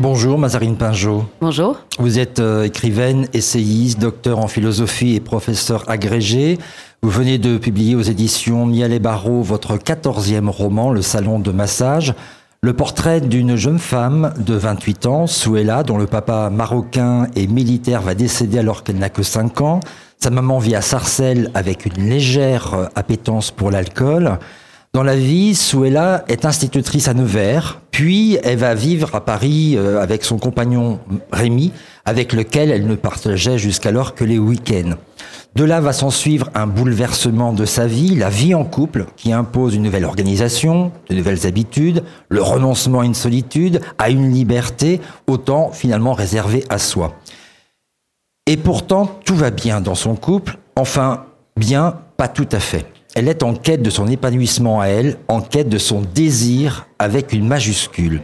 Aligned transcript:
Bonjour 0.00 0.38
Mazarine 0.38 0.76
Pinjot. 0.76 1.24
Bonjour. 1.40 1.80
Vous 1.98 2.20
êtes 2.20 2.38
euh, 2.38 2.62
écrivaine, 2.62 3.26
essayiste, 3.32 3.98
docteur 3.98 4.38
en 4.38 4.46
philosophie 4.46 5.16
et 5.16 5.20
professeur 5.20 5.90
agrégé. 5.90 6.56
Vous 7.02 7.10
venez 7.10 7.38
de 7.38 7.58
publier 7.58 7.96
aux 7.96 8.02
éditions 8.02 8.64
Miel 8.64 8.92
et 8.92 9.00
Barreau 9.00 9.42
votre 9.42 9.76
quatorzième 9.76 10.50
roman, 10.50 10.92
Le 10.92 11.02
Salon 11.02 11.40
de 11.40 11.50
Massage. 11.50 12.14
Le 12.60 12.74
portrait 12.74 13.20
d'une 13.20 13.56
jeune 13.56 13.80
femme 13.80 14.32
de 14.38 14.54
28 14.54 15.06
ans, 15.06 15.26
Souela, 15.26 15.82
dont 15.82 15.98
le 15.98 16.06
papa 16.06 16.48
marocain 16.48 17.26
et 17.34 17.48
militaire 17.48 18.02
va 18.02 18.14
décéder 18.14 18.60
alors 18.60 18.84
qu'elle 18.84 18.98
n'a 18.98 19.10
que 19.10 19.24
5 19.24 19.60
ans. 19.62 19.80
Sa 20.16 20.30
maman 20.30 20.60
vit 20.60 20.76
à 20.76 20.80
Sarcelles 20.80 21.50
avec 21.54 21.86
une 21.86 22.08
légère 22.08 22.74
euh, 22.74 22.86
appétence 22.94 23.50
pour 23.50 23.72
l'alcool. 23.72 24.38
Dans 24.98 25.04
la 25.04 25.14
vie, 25.14 25.54
Souela 25.54 26.24
est 26.26 26.44
institutrice 26.44 27.06
à 27.06 27.14
Nevers, 27.14 27.80
puis 27.92 28.36
elle 28.42 28.58
va 28.58 28.74
vivre 28.74 29.14
à 29.14 29.24
Paris 29.24 29.76
euh, 29.76 30.02
avec 30.02 30.24
son 30.24 30.38
compagnon 30.38 30.98
Rémi, 31.30 31.70
avec 32.04 32.32
lequel 32.32 32.72
elle 32.72 32.84
ne 32.84 32.96
partageait 32.96 33.58
jusqu'alors 33.58 34.16
que 34.16 34.24
les 34.24 34.40
week-ends. 34.40 34.96
De 35.54 35.62
là 35.62 35.80
va 35.80 35.92
s'en 35.92 36.10
suivre 36.10 36.50
un 36.56 36.66
bouleversement 36.66 37.52
de 37.52 37.64
sa 37.64 37.86
vie, 37.86 38.16
la 38.16 38.28
vie 38.28 38.56
en 38.56 38.64
couple, 38.64 39.06
qui 39.16 39.32
impose 39.32 39.76
une 39.76 39.84
nouvelle 39.84 40.04
organisation, 40.04 40.90
de 41.08 41.14
nouvelles 41.14 41.46
habitudes, 41.46 42.02
le 42.28 42.42
renoncement 42.42 42.98
à 42.98 43.04
une 43.04 43.14
solitude, 43.14 43.80
à 43.98 44.10
une 44.10 44.32
liberté, 44.32 45.00
autant 45.28 45.70
finalement 45.70 46.12
réservée 46.12 46.64
à 46.70 46.78
soi. 46.78 47.14
Et 48.46 48.56
pourtant, 48.56 49.06
tout 49.24 49.36
va 49.36 49.52
bien 49.52 49.80
dans 49.80 49.94
son 49.94 50.16
couple, 50.16 50.58
enfin, 50.74 51.26
bien, 51.56 52.00
pas 52.16 52.26
tout 52.26 52.48
à 52.50 52.58
fait. 52.58 52.84
Elle 53.14 53.28
est 53.28 53.42
en 53.42 53.54
quête 53.54 53.82
de 53.82 53.90
son 53.90 54.06
épanouissement 54.06 54.80
à 54.80 54.86
elle, 54.86 55.16
en 55.28 55.40
quête 55.40 55.68
de 55.68 55.78
son 55.78 56.02
désir 56.02 56.86
avec 56.98 57.32
une 57.32 57.48
majuscule. 57.48 58.22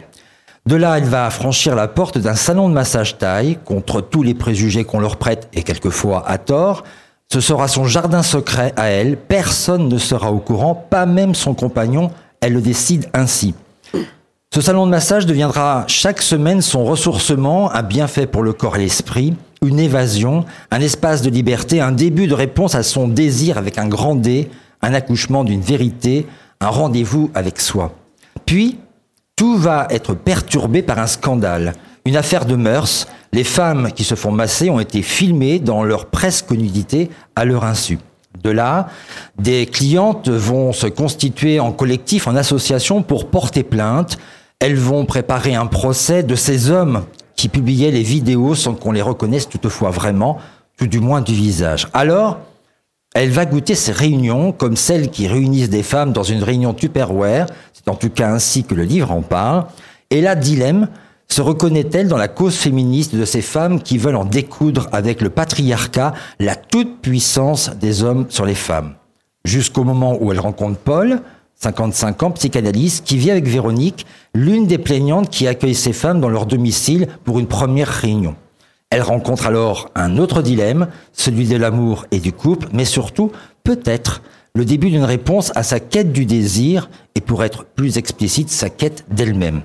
De 0.67 0.75
là, 0.75 0.97
elle 0.97 1.05
va 1.05 1.29
franchir 1.29 1.75
la 1.75 1.87
porte 1.87 2.17
d'un 2.17 2.35
salon 2.35 2.69
de 2.69 2.73
massage 2.73 3.17
taille, 3.17 3.57
contre 3.65 4.01
tous 4.01 4.23
les 4.23 4.33
préjugés 4.33 4.83
qu'on 4.83 4.99
leur 4.99 5.17
prête, 5.17 5.47
et 5.53 5.63
quelquefois 5.63 6.27
à 6.27 6.37
tort. 6.37 6.83
Ce 7.31 7.39
sera 7.39 7.67
son 7.67 7.85
jardin 7.85 8.23
secret 8.23 8.73
à 8.75 8.87
elle, 8.87 9.17
personne 9.17 9.89
ne 9.89 9.97
sera 9.97 10.31
au 10.31 10.39
courant, 10.39 10.75
pas 10.75 11.05
même 11.05 11.35
son 11.35 11.53
compagnon, 11.53 12.11
elle 12.41 12.53
le 12.53 12.61
décide 12.61 13.07
ainsi. 13.13 13.53
Ce 14.53 14.61
salon 14.61 14.85
de 14.85 14.91
massage 14.91 15.25
deviendra 15.25 15.83
chaque 15.87 16.21
semaine 16.21 16.61
son 16.61 16.85
ressourcement, 16.85 17.71
un 17.73 17.83
bienfait 17.83 18.25
pour 18.25 18.41
le 18.41 18.53
corps 18.53 18.77
et 18.77 18.79
l'esprit, 18.79 19.35
une 19.65 19.79
évasion, 19.79 20.45
un 20.71 20.79
espace 20.79 21.21
de 21.21 21.29
liberté, 21.29 21.81
un 21.81 21.91
début 21.91 22.27
de 22.27 22.33
réponse 22.33 22.73
à 22.75 22.83
son 22.83 23.07
désir 23.07 23.57
avec 23.57 23.77
un 23.77 23.87
grand 23.87 24.15
D, 24.15 24.49
un 24.85 24.93
accouchement 24.93 25.43
d'une 25.43 25.61
vérité, 25.61 26.27
un 26.61 26.69
rendez-vous 26.69 27.31
avec 27.33 27.59
soi. 27.59 27.91
Puis, 28.45 28.77
tout 29.35 29.57
va 29.57 29.87
être 29.89 30.13
perturbé 30.13 30.83
par 30.83 30.99
un 30.99 31.07
scandale, 31.07 31.73
une 32.05 32.15
affaire 32.15 32.45
de 32.45 32.55
mœurs. 32.55 33.07
Les 33.33 33.43
femmes 33.43 33.91
qui 33.91 34.03
se 34.03 34.13
font 34.13 34.31
masser 34.31 34.69
ont 34.69 34.79
été 34.79 35.01
filmées 35.01 35.59
dans 35.59 35.83
leur 35.83 36.05
presque 36.05 36.51
nudité 36.51 37.09
à 37.35 37.45
leur 37.45 37.65
insu. 37.65 37.97
De 38.43 38.51
là, 38.51 38.87
des 39.39 39.65
clientes 39.65 40.29
vont 40.29 40.71
se 40.71 40.87
constituer 40.87 41.59
en 41.59 41.71
collectif, 41.71 42.27
en 42.27 42.35
association 42.35 43.01
pour 43.01 43.29
porter 43.29 43.63
plainte. 43.63 44.19
Elles 44.59 44.77
vont 44.77 45.05
préparer 45.05 45.55
un 45.55 45.65
procès 45.65 46.21
de 46.21 46.35
ces 46.35 46.69
hommes 46.69 47.05
qui 47.35 47.49
publiaient 47.49 47.91
les 47.91 48.03
vidéos 48.03 48.53
sans 48.53 48.75
qu'on 48.75 48.91
les 48.91 49.01
reconnaisse 49.01 49.49
toutefois 49.49 49.89
vraiment, 49.89 50.37
tout 50.77 50.87
du 50.87 50.99
moins 50.99 51.21
du 51.21 51.33
visage. 51.33 51.87
Alors, 51.93 52.37
elle 53.15 53.29
va 53.29 53.45
goûter 53.45 53.75
ces 53.75 53.93
réunions 53.93 54.51
comme 54.51 54.75
celles 54.75 55.09
qui 55.09 55.27
réunissent 55.27 55.69
des 55.69 55.83
femmes 55.83 56.11
dans 56.11 56.23
une 56.23 56.43
réunion 56.43 56.73
Tupperware, 56.73 57.47
c'est 57.71 57.87
en 57.87 57.95
tout 57.95 58.09
cas 58.09 58.29
ainsi 58.29 58.65
que 58.65 58.75
le 58.75 58.83
livre 58.83 59.09
en 59.09 59.21
parle, 59.21 59.65
et 60.09 60.19
là, 60.19 60.35
dilemme, 60.35 60.89
se 61.29 61.41
reconnaît-elle 61.41 62.09
dans 62.09 62.17
la 62.17 62.27
cause 62.27 62.55
féministe 62.55 63.15
de 63.15 63.23
ces 63.23 63.41
femmes 63.41 63.81
qui 63.81 63.97
veulent 63.97 64.17
en 64.17 64.25
découdre 64.25 64.89
avec 64.91 65.21
le 65.21 65.29
patriarcat, 65.29 66.13
la 66.39 66.57
toute-puissance 66.57 67.71
des 67.79 68.03
hommes 68.03 68.25
sur 68.27 68.45
les 68.45 68.53
femmes? 68.53 68.95
Jusqu'au 69.45 69.85
moment 69.85 70.17
où 70.19 70.33
elle 70.33 70.39
rencontre 70.41 70.77
Paul, 70.77 71.21
55 71.55 72.21
ans, 72.23 72.31
psychanalyste, 72.31 73.05
qui 73.05 73.17
vit 73.17 73.31
avec 73.31 73.47
Véronique, 73.47 74.05
l'une 74.33 74.67
des 74.67 74.77
plaignantes 74.77 75.29
qui 75.29 75.47
accueille 75.47 75.73
ces 75.73 75.93
femmes 75.93 76.19
dans 76.19 76.29
leur 76.29 76.45
domicile 76.45 77.07
pour 77.23 77.39
une 77.39 77.47
première 77.47 77.87
réunion. 77.87 78.35
Elle 78.89 79.01
rencontre 79.01 79.47
alors 79.47 79.89
un 79.95 80.17
autre 80.17 80.41
dilemme, 80.41 80.87
celui 81.11 81.47
de 81.47 81.57
l'amour 81.57 82.05
et 82.11 82.19
du 82.19 82.31
couple, 82.31 82.67
mais 82.71 82.85
surtout, 82.85 83.31
peut-être, 83.63 84.21
le 84.53 84.63
début 84.63 84.89
d'une 84.89 85.03
réponse 85.03 85.51
à 85.55 85.63
sa 85.63 85.79
quête 85.79 86.13
du 86.13 86.25
désir 86.25 86.89
et 87.15 87.21
pour 87.21 87.43
être 87.43 87.65
plus 87.65 87.97
explicite, 87.97 88.49
sa 88.49 88.69
quête 88.69 89.03
d'elle-même. 89.09 89.61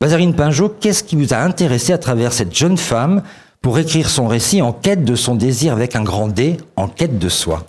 Bazarine 0.00 0.34
Pinjot, 0.34 0.74
qu'est-ce 0.80 1.04
qui 1.04 1.16
vous 1.16 1.32
a 1.32 1.38
intéressé 1.38 1.92
à 1.92 1.98
travers 1.98 2.32
cette 2.32 2.54
jeune 2.54 2.76
femme 2.76 3.22
pour 3.62 3.78
écrire 3.78 4.08
son 4.08 4.26
récit 4.26 4.62
en 4.62 4.72
quête 4.72 5.04
de 5.04 5.14
son 5.14 5.34
désir 5.34 5.72
avec 5.72 5.96
un 5.96 6.02
grand 6.02 6.28
D, 6.28 6.56
en 6.76 6.88
quête 6.88 7.18
de 7.18 7.28
soi? 7.28 7.64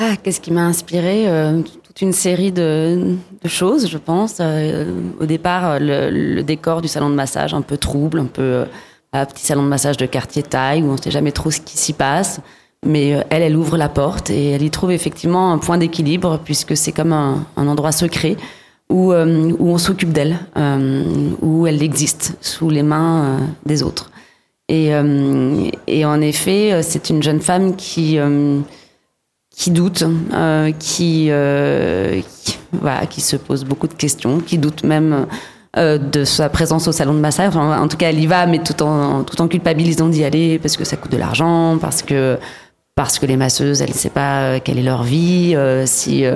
Ah, 0.00 0.16
Qu'est-ce 0.16 0.40
qui 0.40 0.52
m'a 0.52 0.64
inspiré 0.64 1.28
euh, 1.28 1.60
Toute 1.82 2.00
une 2.00 2.12
série 2.12 2.50
de, 2.50 3.16
choses, 3.44 3.88
je 3.88 3.98
pense. 3.98 4.38
Euh, 4.40 4.92
au 5.20 5.26
départ, 5.26 5.78
le, 5.78 6.10
le, 6.10 6.42
décor 6.42 6.80
du 6.80 6.88
salon 6.88 7.10
de 7.10 7.14
massage, 7.14 7.54
un 7.54 7.62
peu 7.62 7.76
trouble, 7.76 8.18
un 8.18 8.26
peu 8.26 8.64
un 9.12 9.26
petit 9.26 9.44
salon 9.44 9.62
de 9.62 9.68
massage 9.68 9.96
de 9.96 10.06
quartier 10.06 10.42
taille 10.42 10.82
où 10.82 10.86
on 10.86 10.92
ne 10.92 10.96
sait 11.00 11.10
jamais 11.10 11.32
trop 11.32 11.50
ce 11.50 11.60
qui 11.60 11.76
s'y 11.76 11.92
passe. 11.92 12.40
Mais 12.84 13.14
euh, 13.14 13.22
elle, 13.30 13.42
elle 13.42 13.56
ouvre 13.56 13.76
la 13.76 13.88
porte 13.88 14.30
et 14.30 14.50
elle 14.50 14.62
y 14.62 14.70
trouve 14.70 14.90
effectivement 14.90 15.52
un 15.52 15.58
point 15.58 15.78
d'équilibre 15.78 16.40
puisque 16.44 16.76
c'est 16.76 16.92
comme 16.92 17.12
un, 17.12 17.46
endroit 17.56 17.92
secret 17.92 18.36
où, 18.90 19.12
euh, 19.12 19.52
où 19.58 19.68
on 19.68 19.78
s'occupe 19.78 20.12
d'elle, 20.12 20.38
euh, 20.56 21.30
où 21.40 21.66
elle 21.66 21.82
existe 21.82 22.36
sous 22.40 22.70
les 22.70 22.82
mains 22.82 23.38
des 23.66 23.82
autres. 23.82 24.10
Et, 24.68 24.94
en 24.94 26.20
effet, 26.22 26.82
c'est 26.82 27.10
une 27.10 27.22
jeune 27.22 27.40
femme 27.40 27.76
qui, 27.76 28.18
qui 29.54 29.70
doute, 29.70 30.04
qui, 30.78 31.30
qui 33.10 33.20
se 33.20 33.36
pose 33.36 33.64
beaucoup 33.64 33.88
de 33.88 33.92
questions, 33.92 34.40
qui 34.40 34.56
doute 34.56 34.82
même 34.82 35.26
euh, 35.78 35.96
de 35.96 36.24
sa 36.24 36.50
présence 36.50 36.86
au 36.86 36.92
salon 36.92 37.14
de 37.14 37.18
massage. 37.18 37.56
en 37.56 37.88
tout 37.88 37.96
cas, 37.96 38.10
elle 38.10 38.20
y 38.20 38.26
va, 38.26 38.44
mais 38.44 38.58
tout 38.58 38.82
en, 38.82 39.24
tout 39.24 39.40
en 39.40 39.48
culpabilisant 39.48 40.10
d'y 40.10 40.22
aller 40.22 40.58
parce 40.58 40.76
que 40.76 40.84
ça 40.84 40.98
coûte 40.98 41.12
de 41.12 41.16
l'argent, 41.16 41.78
parce 41.80 42.02
que, 42.02 42.38
parce 42.94 43.18
que 43.18 43.24
les 43.24 43.38
masseuses, 43.38 43.80
elles 43.80 43.88
ne 43.88 43.94
savent 43.94 44.12
pas 44.12 44.42
euh, 44.42 44.58
quelle 44.62 44.78
est 44.78 44.82
leur 44.82 45.02
vie, 45.02 45.54
euh, 45.56 45.84
si, 45.86 46.26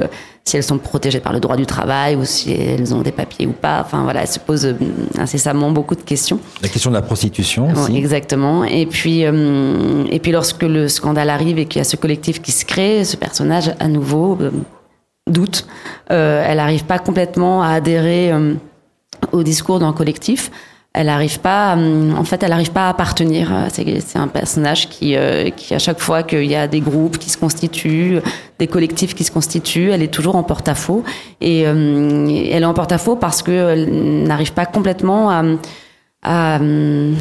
si 0.42 0.56
elles 0.56 0.62
sont 0.62 0.78
protégées 0.78 1.20
par 1.20 1.34
le 1.34 1.40
droit 1.40 1.56
du 1.56 1.66
travail 1.66 2.16
ou 2.16 2.24
si 2.24 2.50
elles 2.50 2.94
ont 2.94 3.02
des 3.02 3.12
papiers 3.12 3.46
ou 3.46 3.52
pas. 3.52 3.82
Enfin, 3.84 4.04
voilà, 4.04 4.22
elle 4.22 4.28
se 4.28 4.38
pose 4.38 4.74
incessamment 5.18 5.70
beaucoup 5.70 5.96
de 5.96 6.00
questions. 6.00 6.40
La 6.62 6.70
question 6.70 6.88
de 6.88 6.96
la 6.96 7.02
prostitution 7.02 7.70
aussi. 7.70 7.94
exactement. 7.94 8.64
Et 8.64 8.86
puis, 8.86 9.20
et 9.20 10.18
puis, 10.18 10.32
lorsque 10.32 10.62
le 10.62 10.88
scandale 10.88 11.28
arrive 11.28 11.58
et 11.58 11.66
qu'il 11.66 11.80
y 11.80 11.82
a 11.82 11.84
ce 11.84 11.96
collectif 11.96 12.40
qui 12.40 12.52
se 12.52 12.64
crée, 12.64 13.04
ce 13.04 13.18
personnage, 13.18 13.74
à 13.80 13.88
nouveau, 13.88 14.38
doute. 15.30 15.66
elle 16.08 16.56
n'arrive 16.56 16.86
pas 16.86 16.98
complètement 16.98 17.62
à 17.62 17.72
adhérer 17.72 18.32
au 19.32 19.42
discours 19.42 19.78
d'un 19.78 19.92
collectif, 19.92 20.50
elle 20.92 21.06
n'arrive 21.06 21.40
pas, 21.40 21.76
en 21.76 22.24
fait, 22.24 22.42
elle 22.42 22.48
n'arrive 22.48 22.72
pas 22.72 22.86
à 22.86 22.88
appartenir. 22.88 23.52
C'est 23.68 24.16
un 24.16 24.28
personnage 24.28 24.88
qui, 24.88 25.14
euh, 25.14 25.50
qui, 25.50 25.74
à 25.74 25.78
chaque 25.78 26.00
fois 26.00 26.22
qu'il 26.22 26.46
y 26.46 26.54
a 26.54 26.66
des 26.66 26.80
groupes 26.80 27.18
qui 27.18 27.28
se 27.28 27.36
constituent, 27.36 28.20
des 28.58 28.66
collectifs 28.66 29.14
qui 29.14 29.22
se 29.22 29.30
constituent, 29.30 29.90
elle 29.90 30.02
est 30.02 30.12
toujours 30.12 30.36
en 30.36 30.42
porte-à-faux. 30.42 31.04
Et 31.42 31.64
euh, 31.66 32.26
elle 32.50 32.62
est 32.62 32.66
en 32.66 32.72
porte-à-faux 32.72 33.16
parce 33.16 33.42
qu'elle 33.42 34.24
n'arrive 34.24 34.54
pas 34.54 34.64
complètement 34.64 35.30
à, 35.30 35.42
à, 36.22 36.58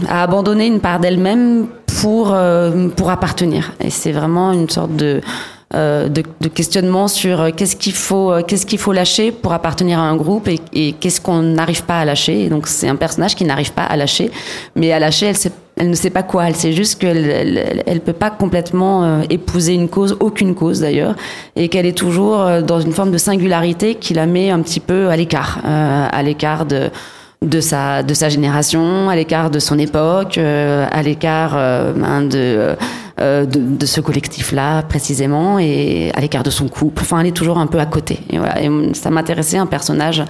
abandonner 0.09 0.67
une 0.67 0.79
part 0.79 1.01
d'elle-même 1.01 1.67
pour, 2.01 2.33
euh, 2.33 2.87
pour 2.89 3.09
appartenir. 3.09 3.73
Et 3.81 3.89
c'est 3.89 4.11
vraiment 4.13 4.53
une 4.53 4.69
sorte 4.69 4.95
de 4.95 5.05
euh, 5.05 5.21
de, 5.73 6.23
de, 6.41 6.47
questionnement 6.47 7.07
sur 7.07 7.41
euh, 7.41 7.49
qu'est-ce 7.55 7.75
qu'il 7.75 7.93
faut, 7.93 8.31
euh, 8.31 8.43
qu'est-ce 8.43 8.65
qu'il 8.65 8.77
faut 8.77 8.93
lâcher 8.93 9.31
pour 9.31 9.51
appartenir 9.51 9.99
à 9.99 10.03
un 10.03 10.15
groupe 10.15 10.47
et, 10.47 10.93
qu'est-ce 10.93 11.19
qu'on 11.19 11.41
n'arrive 11.41 11.83
pas 11.83 11.99
à 11.99 12.05
lâcher. 12.05 12.45
Et 12.45 12.49
donc 12.49 12.67
c'est 12.67 12.87
un 12.87 12.95
personnage 12.95 13.35
qui 13.35 13.45
n'arrive 13.45 13.73
pas 13.73 13.83
à 13.83 13.97
lâcher, 13.97 14.29
mais 14.75 14.91
à 14.91 14.99
lâcher, 14.99 15.33
elle 15.77 15.89
ne 15.89 15.95
sait 15.95 16.11
pas 16.11 16.23
quoi. 16.23 16.47
Elle 16.47 16.55
sait 16.55 16.71
juste 16.71 16.99
qu'elle 16.99 17.29
elle, 17.29 17.83
elle 17.85 18.01
peut 18.01 18.13
pas 18.13 18.29
complètement 18.29 19.21
épouser 19.29 19.73
une 19.73 19.89
cause, 19.89 20.15
aucune 20.19 20.55
cause 20.55 20.81
d'ailleurs, 20.81 21.15
et 21.55 21.67
qu'elle 21.67 21.85
est 21.85 21.97
toujours 21.97 22.61
dans 22.61 22.79
une 22.79 22.93
forme 22.93 23.11
de 23.11 23.17
singularité 23.17 23.95
qui 23.95 24.13
la 24.13 24.27
met 24.27 24.51
un 24.51 24.61
petit 24.61 24.79
peu 24.79 25.09
à 25.09 25.17
l'écart, 25.17 25.59
à 25.65 26.23
l'écart 26.23 26.65
de 26.65 26.89
de 27.45 27.61
sa 27.61 28.03
de 28.03 28.13
sa 28.13 28.29
génération, 28.29 29.09
à 29.09 29.15
l'écart 29.15 29.49
de 29.49 29.59
son 29.59 29.79
époque, 29.79 30.37
à 30.37 31.01
l'écart 31.01 31.55
hein, 31.55 32.21
de 32.21 32.75
euh, 33.21 33.45
de, 33.45 33.61
de, 33.61 33.85
ce 33.85 34.01
collectif-là 34.01 34.83
précisément 34.83 35.57
et 35.57 36.11
à 36.15 36.19
l'écart 36.19 36.43
de 36.43 36.49
son 36.49 36.67
couple. 36.67 37.01
Enfin, 37.01 37.21
elle 37.21 37.27
est 37.27 37.31
toujours 37.31 37.59
un 37.59 37.65
peu 37.65 37.79
à 37.79 37.85
côté. 37.85 38.19
Et, 38.29 38.37
voilà. 38.37 38.61
et 38.61 38.69
ça 38.93 39.09
m'intéressait 39.09 39.57
un 39.57 39.67
personnage 39.67 40.21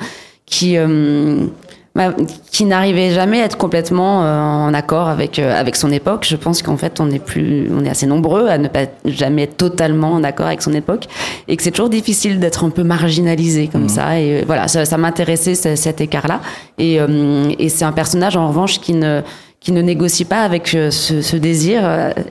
qui 0.45 0.77
euh, 0.77 1.47
bah, 1.95 2.13
qui 2.51 2.65
n'arrivait 2.65 3.11
jamais 3.11 3.41
à 3.41 3.45
être 3.45 3.57
complètement 3.57 4.19
en 4.19 4.73
accord 4.73 5.07
avec 5.07 5.39
avec 5.39 5.75
son 5.75 5.91
époque. 5.91 6.25
Je 6.27 6.35
pense 6.35 6.61
qu'en 6.61 6.77
fait, 6.77 6.99
on 6.99 7.09
est 7.09 7.23
plus, 7.23 7.69
on 7.71 7.85
est 7.85 7.89
assez 7.89 8.05
nombreux 8.05 8.47
à 8.47 8.57
ne 8.57 8.67
pas 8.67 8.85
jamais 9.05 9.43
être 9.43 9.57
totalement 9.57 10.11
en 10.11 10.23
accord 10.23 10.47
avec 10.47 10.61
son 10.61 10.73
époque, 10.73 11.05
et 11.47 11.55
que 11.55 11.63
c'est 11.63 11.71
toujours 11.71 11.89
difficile 11.89 12.39
d'être 12.39 12.63
un 12.63 12.69
peu 12.69 12.83
marginalisé 12.83 13.67
comme 13.67 13.85
mmh. 13.85 13.89
ça. 13.89 14.19
Et 14.19 14.43
voilà, 14.43 14.67
ça, 14.67 14.85
ça 14.85 14.97
m'intéressait 14.97 15.55
cet 15.55 16.01
écart-là. 16.01 16.41
Et, 16.77 16.99
et 17.59 17.69
c'est 17.69 17.85
un 17.85 17.93
personnage 17.93 18.35
en 18.37 18.49
revanche 18.49 18.79
qui 18.79 18.93
ne 18.93 19.21
qui 19.59 19.71
ne 19.71 19.81
négocie 19.81 20.25
pas 20.25 20.43
avec 20.43 20.67
ce, 20.67 20.89
ce 20.91 21.35
désir, 21.37 21.81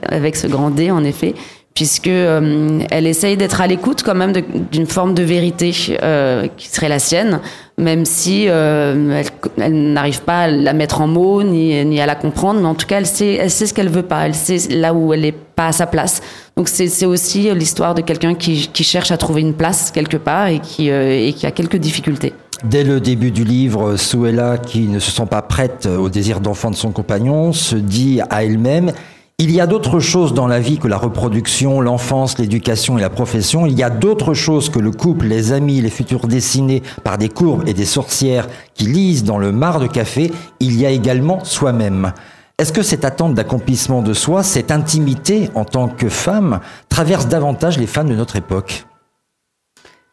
avec 0.07 0.37
ce 0.37 0.47
grand 0.47 0.69
D 0.69 0.89
en 0.89 1.03
effet, 1.03 1.33
puisque 1.75 2.07
euh, 2.07 2.79
elle 2.89 3.05
essaye 3.05 3.35
d'être 3.35 3.59
à 3.59 3.67
l'écoute 3.67 4.01
quand 4.01 4.15
même 4.15 4.31
d'une 4.71 4.87
forme 4.87 5.13
de 5.13 5.23
vérité 5.23 5.73
euh, 6.01 6.47
qui 6.55 6.69
serait 6.69 6.87
la 6.87 6.99
sienne, 6.99 7.41
même 7.77 8.05
si 8.05 8.45
euh, 8.47 9.21
elle, 9.57 9.91
n'arrive 9.91 10.21
pas 10.21 10.43
à 10.43 10.47
la 10.47 10.71
mettre 10.71 11.01
en 11.01 11.07
mots 11.07 11.43
ni, 11.43 11.83
ni, 11.83 11.99
à 11.99 12.05
la 12.05 12.15
comprendre, 12.15 12.61
mais 12.61 12.67
en 12.67 12.75
tout 12.75 12.87
cas 12.87 12.99
elle 12.99 13.05
sait, 13.05 13.33
elle 13.33 13.51
sait 13.51 13.65
ce 13.65 13.73
qu'elle 13.73 13.89
veut 13.89 14.03
pas, 14.03 14.25
elle 14.25 14.35
sait 14.35 14.69
là 14.69 14.93
où 14.93 15.13
elle 15.13 15.25
est 15.25 15.33
pas 15.33 15.67
à 15.67 15.71
sa 15.73 15.85
place. 15.85 16.21
Donc 16.55 16.69
c'est 16.69 17.05
aussi 17.05 17.53
l'histoire 17.53 17.93
de 17.93 18.01
quelqu'un 18.01 18.35
qui, 18.35 18.69
qui, 18.71 18.85
cherche 18.85 19.11
à 19.11 19.17
trouver 19.17 19.41
une 19.41 19.53
place 19.53 19.91
quelque 19.91 20.17
part 20.17 20.47
et 20.47 20.59
qui, 20.59 20.87
et 20.87 21.33
qui 21.33 21.45
a 21.45 21.51
quelques 21.51 21.75
difficultés. 21.75 22.33
Dès 22.63 22.85
le 22.85 23.01
début 23.01 23.31
du 23.31 23.43
livre, 23.43 23.97
Suella, 23.97 24.57
qui 24.57 24.87
ne 24.87 24.99
se 24.99 25.11
sent 25.11 25.25
pas 25.29 25.41
prête 25.41 25.87
au 25.87 26.07
désir 26.07 26.39
d'enfant 26.39 26.71
de 26.71 26.75
son 26.77 26.91
compagnon, 26.91 27.51
se 27.51 27.75
dit 27.75 28.21
à 28.29 28.45
elle-même 28.45 28.93
il 29.37 29.51
y 29.51 29.59
a 29.59 29.67
d'autres 29.67 29.99
choses 29.99 30.33
dans 30.33 30.47
la 30.47 30.61
vie 30.61 30.77
que 30.77 30.87
la 30.87 30.95
reproduction, 30.95 31.81
l'enfance, 31.81 32.37
l'éducation 32.37 32.97
et 32.97 33.01
la 33.01 33.09
profession. 33.09 33.65
Il 33.65 33.77
y 33.77 33.83
a 33.83 33.89
d'autres 33.89 34.33
choses 34.33 34.69
que 34.69 34.79
le 34.79 34.91
couple, 34.91 35.25
les 35.25 35.51
amis, 35.51 35.81
les 35.81 35.89
futurs 35.89 36.27
dessinés 36.27 36.81
par 37.03 37.17
des 37.17 37.27
courbes 37.27 37.67
et 37.67 37.73
des 37.73 37.83
sorcières 37.83 38.47
qui 38.75 38.85
lisent 38.85 39.25
dans 39.25 39.37
le 39.37 39.51
mar 39.51 39.81
de 39.81 39.87
café. 39.87 40.31
Il 40.61 40.79
y 40.79 40.85
a 40.85 40.89
également 40.89 41.43
soi-même. 41.43 42.13
Est-ce 42.57 42.71
que 42.71 42.81
cette 42.81 43.03
attente 43.03 43.33
d'accomplissement 43.33 44.01
de 44.01 44.13
soi, 44.13 44.41
cette 44.41 44.71
intimité 44.71 45.49
en 45.53 45.65
tant 45.65 45.89
que 45.89 46.07
femme, 46.07 46.61
traverse 46.87 47.27
davantage 47.27 47.77
les 47.77 47.87
femmes 47.87 48.07
de 48.07 48.15
notre 48.15 48.37
époque? 48.37 48.85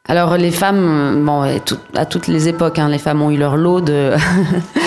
Alors 0.08 0.36
les 0.36 0.50
femmes, 0.50 1.24
bon, 1.24 1.42
à 1.94 2.06
toutes 2.06 2.26
les 2.26 2.48
époques, 2.48 2.80
hein, 2.80 2.88
les 2.88 2.98
femmes 2.98 3.22
ont 3.22 3.30
eu 3.30 3.36
leur 3.36 3.56
lot 3.56 3.80
de, 3.80 4.14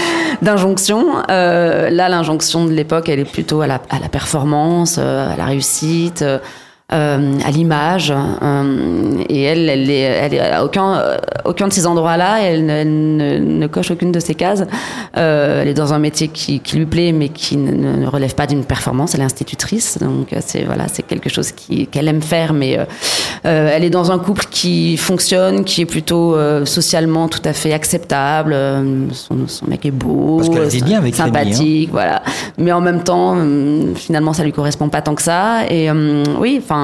d'injonction. 0.46 1.24
Euh, 1.30 1.90
là, 1.90 2.08
l'injonction 2.08 2.66
de 2.66 2.72
l'époque, 2.72 3.10
elle 3.10 3.20
est 3.20 3.30
plutôt 3.30 3.62
à 3.62 3.68
la, 3.68 3.82
à 3.90 4.00
la 4.00 4.08
performance, 4.08 4.98
euh, 4.98 5.34
à 5.34 5.36
la 5.36 5.46
réussite. 5.46 6.24
Euh, 6.94 7.16
euh, 7.16 7.40
à 7.46 7.52
l'image. 7.52 8.14
Euh, 8.14 9.24
et 9.30 9.44
elle, 9.44 9.70
elle 9.70 9.90
est, 9.90 10.00
elle 10.00 10.34
est 10.34 10.40
à 10.40 10.64
aucun, 10.64 11.02
aucun 11.46 11.68
de 11.68 11.74
ces 11.74 11.86
endroits-là, 11.86 12.42
elle, 12.42 12.66
ne, 12.66 13.40
ne, 13.40 13.68
coche 13.68 13.92
aucune 13.92 14.12
de 14.12 14.20
ces 14.20 14.36
cases. 14.36 14.64
Euh, 15.18 15.62
elle 15.62 15.68
est 15.68 15.74
dans 15.74 15.94
un 15.94 16.00
métier 16.00 16.28
qui, 16.28 16.60
qui 16.60 16.78
lui 16.78 16.86
plaît, 16.86 17.12
mais 17.12 17.30
qui 17.30 17.58
ne, 17.58 17.72
ne 17.72 18.08
relève 18.08 18.36
pas 18.36 18.48
d'une 18.48 18.64
performance. 18.64 19.14
Elle 19.16 19.22
est 19.22 19.26
institutrice, 19.26 19.98
donc 20.00 20.30
c'est 20.40 20.64
voilà, 20.64 20.88
c'est 20.92 21.04
quelque 21.04 21.30
chose 21.30 21.52
qui, 21.52 21.88
qu'elle 21.88 22.08
aime 22.08 22.22
faire, 22.22 22.54
mais 22.54 22.78
euh, 22.78 22.86
elle 23.74 23.84
est 23.84 23.90
dans 23.90 24.12
un 24.12 24.20
couple 24.20 24.46
qui 24.50 24.98
fonctionne, 24.98 25.64
qui 25.64 25.82
est 25.82 25.86
plutôt 25.86 26.36
socialement 26.66 27.28
tout 27.28 27.42
à 27.46 27.54
fait 27.54 27.74
acceptable. 27.74 28.56
Son, 29.12 29.48
son 29.48 29.68
mec 29.68 29.86
est 29.86 29.92
beau, 29.92 30.42
bien 30.86 31.00
avec 31.00 31.14
hein. 31.16 31.26
sympathique, 31.26 31.90
voilà. 31.92 32.22
Mais 32.58 32.72
en 32.72 32.82
même 32.82 33.04
temps, 33.04 33.38
finalement, 33.96 34.34
ça 34.34 34.44
lui 34.44 34.52
correspond 34.52 34.90
pas 34.90 35.02
tant 35.02 35.16
que 35.16 35.22
ça. 35.22 35.62
Et 35.70 35.90
oui, 36.40 36.60
enfin 36.62 36.75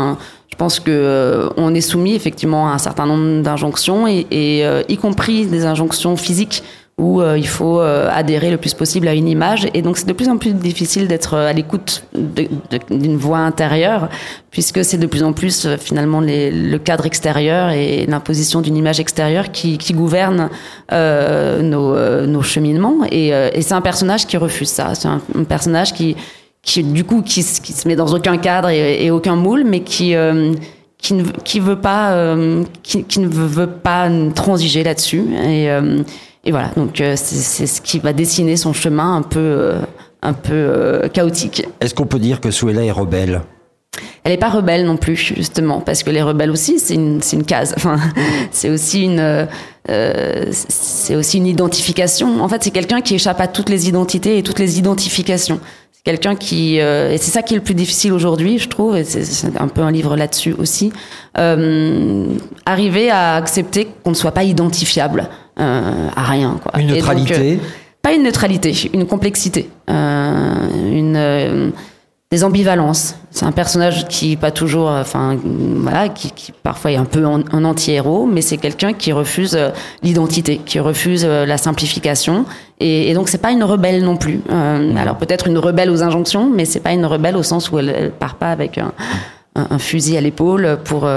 je 0.52 0.58
pense 0.58 0.80
que 0.80 0.92
euh, 0.92 1.50
on 1.58 1.74
est 1.74 1.82
soumis 1.82 2.14
effectivement 2.14 2.70
à 2.70 2.74
un 2.74 2.78
certain 2.78 3.06
nombre 3.06 3.42
d'injonctions 3.42 4.08
et, 4.08 4.26
euh, 4.32 4.84
y 4.90 4.98
compris 4.98 5.46
des 5.46 5.66
injonctions 5.66 6.18
physiques 6.18 6.64
où 6.98 7.20
euh, 7.20 7.36
il 7.36 7.48
faut 7.48 7.80
adhérer 7.80 8.52
le 8.52 8.58
plus 8.58 8.76
possible 8.76 9.08
à 9.08 9.16
une 9.16 9.28
image. 9.28 9.68
Et 9.74 9.82
donc 9.82 9.98
c'est 9.98 10.06
de 10.06 10.14
plus 10.14 10.30
en 10.30 10.38
plus 10.38 10.54
difficile 10.54 11.08
d'être 11.08 11.36
à 11.36 11.52
l'écoute 11.54 12.04
d'une 12.14 13.18
voix 13.18 13.40
intérieure, 13.40 14.10
puisque 14.52 14.86
c'est 14.86 15.00
de 15.00 15.08
plus 15.08 15.24
en 15.24 15.34
plus 15.34 15.68
finalement 15.78 16.22
le 16.22 16.78
cadre 16.78 17.08
extérieur 17.08 17.72
et 17.72 18.06
l'imposition 18.06 18.62
d'une 18.62 18.76
image 18.76 19.00
extérieure 19.00 19.52
qui, 19.52 19.80
gouverne 19.94 20.50
nos, 20.92 22.42
cheminements. 22.44 23.00
Et, 23.10 23.32
c'est 23.62 23.74
un 23.74 23.82
personnage 23.82 24.28
qui 24.28 24.38
refuse 24.38 24.70
ça. 24.70 24.94
C'est 24.94 25.08
un 25.08 25.22
personnage 25.48 25.94
qui 25.94 26.16
qui 26.64 26.84
du 26.84 27.04
coup 27.04 27.22
qui, 27.22 27.44
qui, 27.44 27.74
se 27.74 27.88
met 27.88 27.96
dans 27.96 28.08
aucun 28.14 28.38
cadre 28.38 28.70
et, 28.70 29.06
et 29.06 29.12
aucun 29.12 29.36
moule, 29.36 29.64
mais 29.66 29.82
qui 29.82 30.16
euh, 30.16 30.54
qui 30.98 31.14
ne 31.14 31.24
qui 31.24 31.60
veut 31.60 31.80
pas 31.80 32.12
euh, 32.12 32.64
qui, 32.84 33.04
qui, 33.04 33.20
ne 33.20 33.28
veut 33.28 33.68
pas 33.68 34.10
transiger 34.36 34.84
là-dessus 34.84 35.26
et, 35.44 35.72
euh, 35.72 36.04
et 36.44 36.52
voilà 36.52 36.72
donc 36.76 37.02
c'est 37.16 37.68
ce 37.68 37.82
qui 37.82 38.00
va 38.00 38.14
dessiner 38.14 38.56
son 38.56 38.74
chemin 38.74 39.16
un 39.16 39.22
peu 39.24 39.74
un 40.22 40.34
peu 40.34 41.10
chaotique. 41.14 41.66
Est-ce 41.80 41.96
qu'on 41.96 42.06
peut 42.06 42.20
dire 42.20 42.40
que 42.40 42.52
Suella 42.52 42.84
est 42.84 42.92
rebelle? 42.92 43.42
Elle 44.24 44.32
n'est 44.32 44.38
pas 44.38 44.50
rebelle 44.50 44.86
non 44.86 44.98
plus, 44.98 45.16
justement, 45.16 45.82
parce 45.82 46.04
que 46.04 46.12
les 46.12 46.22
rebelles 46.22 46.52
aussi, 46.52 46.80
c'est 46.80 46.94
une, 46.94 47.20
une 47.34 47.44
case. 47.44 47.74
Enfin, 47.76 47.98
c'est 48.52 48.70
aussi 48.70 49.04
une, 49.04 49.48
euh, 49.90 50.46
c'est 50.52 51.16
aussi 51.16 51.38
une 51.38 51.48
identification. 51.48 52.42
En 52.42 52.48
fait, 52.48 52.64
c'est 52.64 52.72
quelqu'un 52.72 53.02
qui 53.02 53.16
échappe 53.16 53.42
à 53.42 53.48
toutes 53.48 53.70
les 53.70 53.90
identités 53.90 54.38
et 54.38 54.44
toutes 54.44 54.60
les 54.60 54.78
identifications 54.78 55.60
quelqu'un 56.04 56.36
qui 56.36 56.80
euh, 56.80 57.12
et 57.12 57.18
c'est 57.18 57.32
ça 57.32 57.42
qui 57.42 57.54
est 57.54 57.58
le 57.58 57.64
plus 57.64 57.76
difficile 57.76 58.14
aujourd'hui 58.14 58.58
je 58.58 58.68
trouve 58.68 58.98
et 58.98 59.04
c'est 59.04 59.60
un 59.60 59.68
peu 59.68 59.82
un 59.82 59.92
livre 59.92 60.16
là-dessus 60.16 60.56
aussi 60.58 60.92
euh, 61.38 62.26
arriver 62.66 63.10
à 63.12 63.36
accepter 63.36 63.88
qu'on 64.04 64.12
ne 64.12 64.16
soit 64.16 64.32
pas 64.32 64.44
identifiable 64.44 65.30
euh, 65.60 66.08
à 66.16 66.24
rien 66.24 66.60
quoi. 66.64 66.80
une 66.80 66.88
neutralité 66.88 67.60
pas 68.02 68.14
une 68.14 68.24
neutralité 68.24 68.74
une 68.94 69.06
complexité 69.06 69.70
une 69.88 71.72
des 72.32 72.46
ambivalences. 72.46 73.16
C'est 73.30 73.46
un 73.46 73.52
personnage 73.52 74.08
qui 74.08 74.38
pas 74.38 74.52
toujours, 74.52 74.88
enfin 74.88 75.38
voilà, 75.44 76.08
qui, 76.08 76.32
qui 76.32 76.54
parfois 76.64 76.92
est 76.92 76.96
un 76.96 77.04
peu 77.04 77.26
un, 77.26 77.66
anti-héros, 77.66 78.26
mais 78.26 78.42
c'est 78.42 78.58
quelqu'un 78.58 78.94
qui 78.94 79.12
refuse 79.12 79.56
euh, 79.56 79.70
l'identité, 80.02 80.62
qui 80.66 80.80
refuse 80.80 81.26
euh, 81.26 81.46
la 81.46 81.58
simplification, 81.58 82.46
et, 82.80 83.10
et 83.10 83.14
donc 83.14 83.28
c'est 83.28 83.38
pas 83.38 83.52
une 83.52 83.64
rebelle 83.66 84.04
non 84.04 84.16
plus. 84.16 84.40
Euh, 84.50 84.96
alors 84.96 85.18
peut-être 85.18 85.48
une 85.48 85.58
rebelle 85.58 85.90
aux 85.90 86.04
injonctions, 86.04 86.50
mais 86.50 86.64
c'est 86.64 86.80
pas 86.80 86.94
une 86.94 87.06
rebelle 87.06 87.36
au 87.36 87.44
sens 87.44 87.70
où 87.70 87.80
elle, 87.80 87.90
elle 87.90 88.12
part 88.12 88.36
pas 88.36 88.52
avec 88.52 88.78
un, 88.78 88.94
un, 89.56 89.78
fusil 89.78 90.16
à 90.16 90.22
l'épaule 90.22 90.80
pour, 90.86 91.10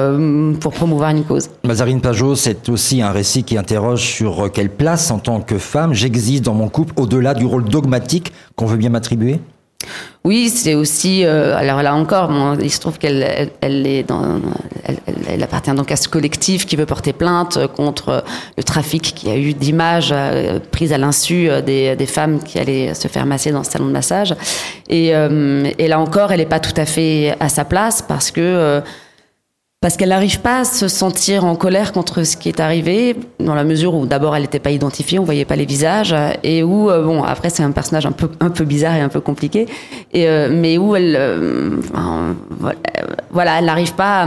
pour 0.61 0.73
promouvoir 0.73 1.11
une 1.11 1.23
cause. 1.23 1.49
Mazarine 1.63 2.01
Pajot, 2.01 2.35
c'est 2.35 2.69
aussi 2.69 3.03
un 3.03 3.13
récit 3.13 3.45
qui 3.45 3.57
interroge 3.57 4.03
sur 4.03 4.51
quelle 4.53 4.71
place 4.71 5.13
en 5.13 5.21
tant 5.21 5.41
que 5.41 5.59
femme 5.59 5.95
j'existe 5.95 6.45
dans 6.45 6.55
mon 6.55 6.69
couple 6.69 6.95
au-delà 6.97 7.35
du 7.35 7.47
rôle 7.47 7.65
dogmatique 7.65 8.33
qu'on 8.57 8.67
veut 8.67 8.77
bien 8.77 8.91
m'attribuer? 8.91 9.39
Oui, 10.27 10.49
c'est 10.49 10.75
aussi. 10.75 11.23
Euh, 11.23 11.55
alors 11.55 11.83
là 11.83 11.95
encore, 11.95 12.33
il 12.59 12.71
se 12.71 12.81
trouve 12.81 12.99
qu'elle 12.99 13.51
elle, 13.61 13.87
est 13.87 14.05
dans, 14.05 14.41
elle, 15.29 15.43
appartient 15.43 15.71
donc 15.73 15.93
à 15.93 15.97
ce 15.97 16.09
collectif 16.09 16.65
qui 16.65 16.77
veut 16.77 16.87
porter 16.87 17.13
plainte 17.13 17.59
contre 17.77 18.25
le 18.57 18.63
trafic 18.63 19.03
qui 19.03 19.29
a 19.29 19.37
eu 19.37 19.53
d'images 19.53 20.15
euh, 20.17 20.61
prises 20.71 20.95
à 20.95 20.99
l'insu 20.99 21.51
euh, 21.51 21.61
des, 21.61 21.95
des, 21.95 22.07
femmes 22.07 22.43
qui 22.43 22.59
allaient 22.59 22.95
se 22.95 23.07
faire 23.07 23.27
masser 23.27 23.53
dans 23.53 23.65
ce 23.65 23.73
salon 23.73 23.85
de 23.85 23.93
massage. 23.93 24.35
Et, 24.89 25.09
et 25.09 25.89
là 25.89 26.01
encore, 26.01 26.33
elle 26.33 26.41
n'est 26.41 26.47
pas 26.47 26.61
tout 26.61 26.79
à 26.79 26.87
fait 26.87 27.35
à 27.41 27.51
sa 27.51 27.65
place 27.65 28.01
parce 28.01 28.31
que 28.31 28.83
parce 29.85 29.99
qu'elle 29.99 30.09
n'arrive 30.09 30.41
pas 30.41 30.61
à 30.61 30.65
se 30.65 30.89
sentir 30.89 31.45
en 31.45 31.57
colère 31.57 31.93
contre 31.93 32.23
ce 32.23 32.39
qui 32.39 32.49
est 32.49 32.59
arrivé, 32.59 33.17
dans 33.39 33.55
la 33.55 33.65
mesure 33.65 33.95
où 33.95 34.07
d'abord 34.07 34.35
elle 34.35 34.41
n'était 34.41 34.59
pas 34.59 34.71
identifiée, 34.71 35.19
on 35.19 35.25
voyait 35.25 35.45
pas 35.45 35.57
les 35.57 35.67
visages, 35.67 36.17
et 36.43 36.63
où 36.63 36.89
euh, 36.89 37.05
bon 37.05 37.23
après 37.23 37.51
c'est 37.51 37.63
un 37.63 37.71
personnage 37.71 38.07
un 38.07 38.49
peu 38.49 38.65
bizarre 38.65 38.97
et 38.97 39.03
un 39.03 39.11
peu 39.11 39.21
compliqué, 39.21 39.67
et 40.15 40.27
euh, 40.27 40.49
mais 40.51 40.79
où 40.79 40.97
elle 40.97 41.15
euh, 41.19 41.83
voilà 43.31 43.59
elle 43.59 43.67
n'arrive 43.67 43.93
pas 43.93 44.23
à, 44.23 44.27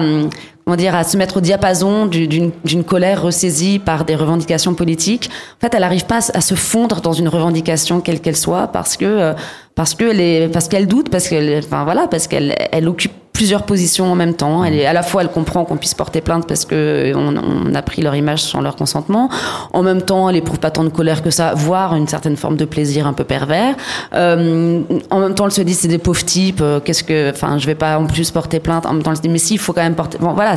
comment 0.64 0.78
dire, 0.78 0.94
à 0.94 1.04
se 1.04 1.18
mettre 1.18 1.38
au 1.38 1.42
diapason 1.42 2.06
d'une 2.06 2.84
colère 2.86 3.24
ressaisie 3.24 3.80
par 3.80 4.06
des 4.06 4.16
revendications 4.16 4.76
politiques. 4.76 5.28
En 5.58 5.66
fait, 5.66 5.74
elle 5.74 5.82
n'arrive 5.82 6.06
pas 6.06 6.20
à 6.36 6.42
se 6.42 6.54
fondre 6.54 7.02
dans 7.02 7.14
une 7.14 7.30
revendication 7.30 8.00
quelle 8.00 8.22
qu'elle 8.22 8.38
soit 8.38 8.68
parce 8.68 8.96
que 8.96 9.34
parce 9.74 9.96
que 9.96 10.48
parce 10.50 10.68
qu'elle 10.68 10.86
doute, 10.86 11.10
parce 11.10 11.28
qu'elle 11.28 11.64
enfin 11.66 11.84
voilà, 11.84 12.08
parce 12.08 12.28
qu'elle 12.28 12.54
elle 12.72 12.88
occupe 12.88 13.14
plusieurs 13.38 13.62
positions 13.62 14.12
en 14.12 14.16
même 14.16 14.34
temps. 14.34 14.64
Elle 14.64 14.74
est 14.74 14.88
à 14.88 14.94
la 14.94 15.04
fois, 15.04 15.22
elle 15.22 15.30
comprend 15.30 15.64
qu'on 15.64 15.78
puisse 15.78 15.94
porter 15.94 16.22
plainte 16.22 16.48
parce 16.48 16.66
que 16.66 17.14
on, 17.16 17.76
a 17.76 17.82
pris 17.84 18.02
leur 18.02 18.16
image 18.16 18.42
sans 18.42 18.62
leur 18.62 18.76
consentement. 18.76 19.30
En 19.74 19.84
même 19.84 20.02
temps, 20.02 20.28
elle 20.28 20.38
éprouve 20.38 20.58
pas 20.58 20.72
tant 20.72 20.84
de 20.84 20.90
colère 20.90 21.22
que 21.22 21.30
ça, 21.30 21.54
voire 21.54 21.96
une 21.96 22.08
certaine 22.08 22.36
forme 22.36 22.58
de 22.58 22.66
plaisir 22.66 23.06
un 23.06 23.14
peu 23.14 23.24
pervers. 23.24 23.76
Euh, 24.16 24.82
en 25.12 25.20
même 25.20 25.36
temps, 25.36 25.46
elle 25.46 25.52
se 25.52 25.62
dit 25.62 25.76
c'est 25.76 25.88
des 25.88 26.00
pauvres 26.00 26.26
types. 26.26 26.62
Euh, 26.62 26.80
qu'est-ce 26.80 27.04
que, 27.04 27.30
enfin, 27.30 27.60
je 27.60 27.68
vais 27.68 27.76
pas 27.76 28.00
en 28.00 28.08
plus 28.08 28.32
porter 28.32 28.60
plainte. 28.60 28.88
En 28.88 28.94
même 28.94 29.04
temps, 29.04 29.12
elle 29.12 29.18
se 29.18 29.22
dit 29.22 29.30
mais 29.30 29.38
si, 29.38 29.54
il 29.54 29.60
faut 29.60 29.72
quand 29.72 29.84
même 29.84 29.94
porter. 29.94 30.18
Bon, 30.18 30.34
voilà. 30.34 30.56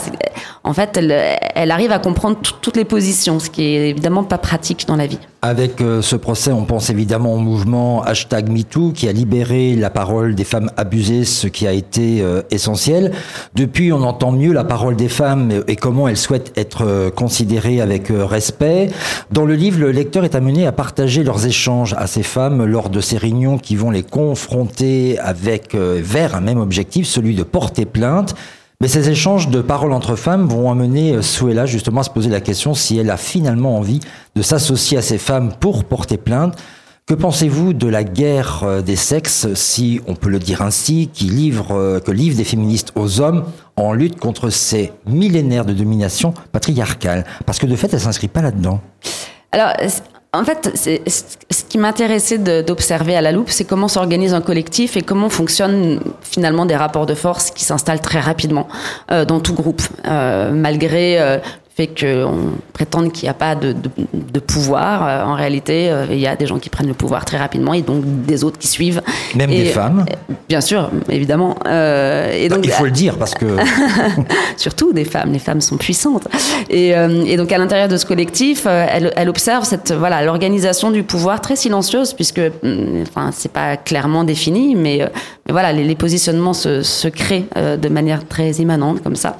En 0.64 0.72
fait, 0.72 0.96
elle, 0.96 1.14
elle 1.54 1.70
arrive 1.72 1.92
à 1.92 1.98
comprendre 1.98 2.38
toutes 2.62 2.78
les 2.78 2.86
positions, 2.86 3.40
ce 3.40 3.50
qui 3.50 3.62
est 3.62 3.90
évidemment 3.90 4.24
pas 4.24 4.38
pratique 4.38 4.86
dans 4.86 4.96
la 4.96 5.06
vie. 5.06 5.18
Avec 5.42 5.80
euh, 5.80 6.02
ce 6.02 6.16
procès, 6.16 6.52
on 6.52 6.66
pense 6.66 6.90
évidemment 6.90 7.32
au 7.32 7.38
mouvement 7.38 8.02
hashtag 8.02 8.50
MeToo 8.50 8.92
qui 8.92 9.08
a 9.08 9.12
libéré 9.12 9.74
la 9.74 9.88
parole 9.88 10.34
des 10.34 10.44
femmes 10.44 10.70
abusées, 10.76 11.24
ce 11.24 11.46
qui 11.46 11.66
a 11.66 11.72
été 11.72 12.20
euh, 12.20 12.42
Depuis, 13.54 13.92
on 13.92 14.02
entend 14.02 14.32
mieux 14.32 14.52
la 14.52 14.64
parole 14.64 14.96
des 14.96 15.08
femmes 15.08 15.62
et 15.66 15.76
comment 15.76 16.08
elles 16.08 16.16
souhaitent 16.16 16.52
être 16.56 16.84
euh, 16.86 17.10
considérées 17.10 17.80
avec 17.80 18.08
respect. 18.10 18.90
Dans 19.30 19.44
le 19.44 19.54
livre, 19.54 19.80
le 19.80 19.90
lecteur 19.90 20.24
est 20.24 20.34
amené 20.34 20.66
à 20.66 20.72
partager 20.72 21.24
leurs 21.24 21.46
échanges 21.46 21.94
à 21.98 22.06
ces 22.06 22.22
femmes 22.22 22.64
lors 22.64 22.90
de 22.90 23.00
ces 23.00 23.16
réunions 23.16 23.58
qui 23.58 23.76
vont 23.76 23.90
les 23.90 24.02
confronter 24.02 25.18
avec 25.18 25.74
vers 25.74 26.34
un 26.34 26.40
même 26.40 26.60
objectif, 26.60 27.06
celui 27.06 27.34
de 27.34 27.42
porter 27.42 27.84
plainte. 27.84 28.34
Mais 28.82 28.88
ces 28.88 29.10
échanges 29.10 29.48
de 29.48 29.60
paroles 29.60 29.92
entre 29.92 30.16
femmes 30.16 30.46
vont 30.48 30.70
amener 30.70 31.12
euh, 31.12 31.20
Suella 31.20 31.66
justement 31.66 32.00
à 32.00 32.04
se 32.04 32.08
poser 32.08 32.30
la 32.30 32.40
question 32.40 32.72
si 32.72 32.96
elle 32.96 33.10
a 33.10 33.18
finalement 33.18 33.76
envie 33.76 34.00
de 34.34 34.40
s'associer 34.40 34.96
à 34.96 35.02
ces 35.02 35.18
femmes 35.18 35.52
pour 35.60 35.84
porter 35.84 36.16
plainte. 36.16 36.56
Que 37.10 37.16
pensez-vous 37.16 37.72
de 37.72 37.88
la 37.88 38.04
guerre 38.04 38.62
euh, 38.62 38.82
des 38.82 38.94
sexes, 38.94 39.52
si 39.54 40.00
on 40.06 40.14
peut 40.14 40.28
le 40.28 40.38
dire 40.38 40.62
ainsi, 40.62 41.10
qui 41.12 41.24
livre, 41.24 41.72
euh, 41.72 41.98
que 41.98 42.12
livrent 42.12 42.36
des 42.36 42.44
féministes 42.44 42.92
aux 42.94 43.20
hommes 43.20 43.46
en 43.74 43.92
lutte 43.92 44.16
contre 44.20 44.48
ces 44.48 44.92
millénaires 45.06 45.64
de 45.64 45.72
domination 45.72 46.32
patriarcale? 46.52 47.24
Parce 47.46 47.58
que 47.58 47.66
de 47.66 47.74
fait, 47.74 47.92
elle 47.92 47.98
s'inscrit 47.98 48.28
pas 48.28 48.42
là-dedans. 48.42 48.80
Alors, 49.50 49.72
en 50.32 50.44
fait, 50.44 50.70
ce 50.76 51.64
qui 51.68 51.78
m'intéressait 51.78 52.38
d'observer 52.62 53.16
à 53.16 53.22
la 53.22 53.32
loupe, 53.32 53.50
c'est 53.50 53.64
comment 53.64 53.88
s'organise 53.88 54.32
un 54.32 54.40
collectif 54.40 54.96
et 54.96 55.02
comment 55.02 55.30
fonctionnent 55.30 55.98
finalement 56.22 56.64
des 56.64 56.76
rapports 56.76 57.06
de 57.06 57.14
force 57.14 57.50
qui 57.50 57.64
s'installent 57.64 58.02
très 58.02 58.20
rapidement 58.20 58.68
euh, 59.10 59.24
dans 59.24 59.40
tout 59.40 59.54
groupe, 59.54 59.82
malgré 60.04 61.40
fait 61.80 61.86
qu'on 61.98 62.52
prétende 62.72 63.10
qu'il 63.12 63.24
n'y 63.24 63.30
a 63.30 63.34
pas 63.34 63.54
de, 63.54 63.74
de, 64.12 64.40
pouvoir. 64.40 65.06
Euh, 65.06 65.24
en 65.24 65.34
réalité, 65.34 65.90
euh, 65.90 66.06
il 66.10 66.18
y 66.18 66.26
a 66.26 66.36
des 66.36 66.46
gens 66.46 66.58
qui 66.58 66.68
prennent 66.68 66.88
le 66.88 66.94
pouvoir 66.94 67.24
très 67.24 67.38
rapidement 67.38 67.72
et 67.72 67.80
donc 67.80 68.02
des 68.26 68.44
autres 68.44 68.58
qui 68.58 68.68
suivent. 68.68 69.00
Même 69.34 69.50
des 69.50 69.66
femmes 69.66 70.04
euh, 70.10 70.34
Bien 70.48 70.60
sûr, 70.60 70.90
évidemment. 71.08 71.56
et 71.64 72.48
donc, 72.48 72.64
il 72.64 72.70
faut 72.70 72.84
le 72.84 72.90
dire 72.90 73.16
parce 73.16 73.34
que... 73.34 73.56
surtout 74.56 74.92
des 74.92 75.04
femmes, 75.04 75.32
les 75.32 75.38
femmes 75.38 75.60
sont 75.60 75.76
puissantes. 75.76 76.28
Et, 76.68 76.90
et 76.90 77.36
donc 77.36 77.50
à 77.52 77.58
l'intérieur 77.58 77.88
de 77.88 77.96
ce 77.96 78.04
collectif, 78.04 78.66
elle, 78.66 79.12
elle, 79.16 79.28
observe 79.28 79.64
cette 79.64 79.92
voilà 79.92 80.22
l'organisation 80.22 80.90
du 80.90 81.02
pouvoir 81.02 81.40
très 81.40 81.56
silencieuse 81.56 82.12
puisque 82.12 82.40
mm, 82.40 83.02
enfin 83.02 83.30
c'est 83.32 83.52
pas 83.52 83.76
clairement 83.76 84.24
défini, 84.24 84.74
mais, 84.74 84.98
mais 85.46 85.52
voilà 85.52 85.72
les, 85.72 85.84
les 85.84 85.94
positionnements 85.94 86.52
se, 86.52 86.82
se 86.82 87.08
créent 87.08 87.46
de 87.56 87.88
manière 87.88 88.26
très 88.26 88.50
immanente 88.52 89.02
comme 89.02 89.16
ça. 89.16 89.36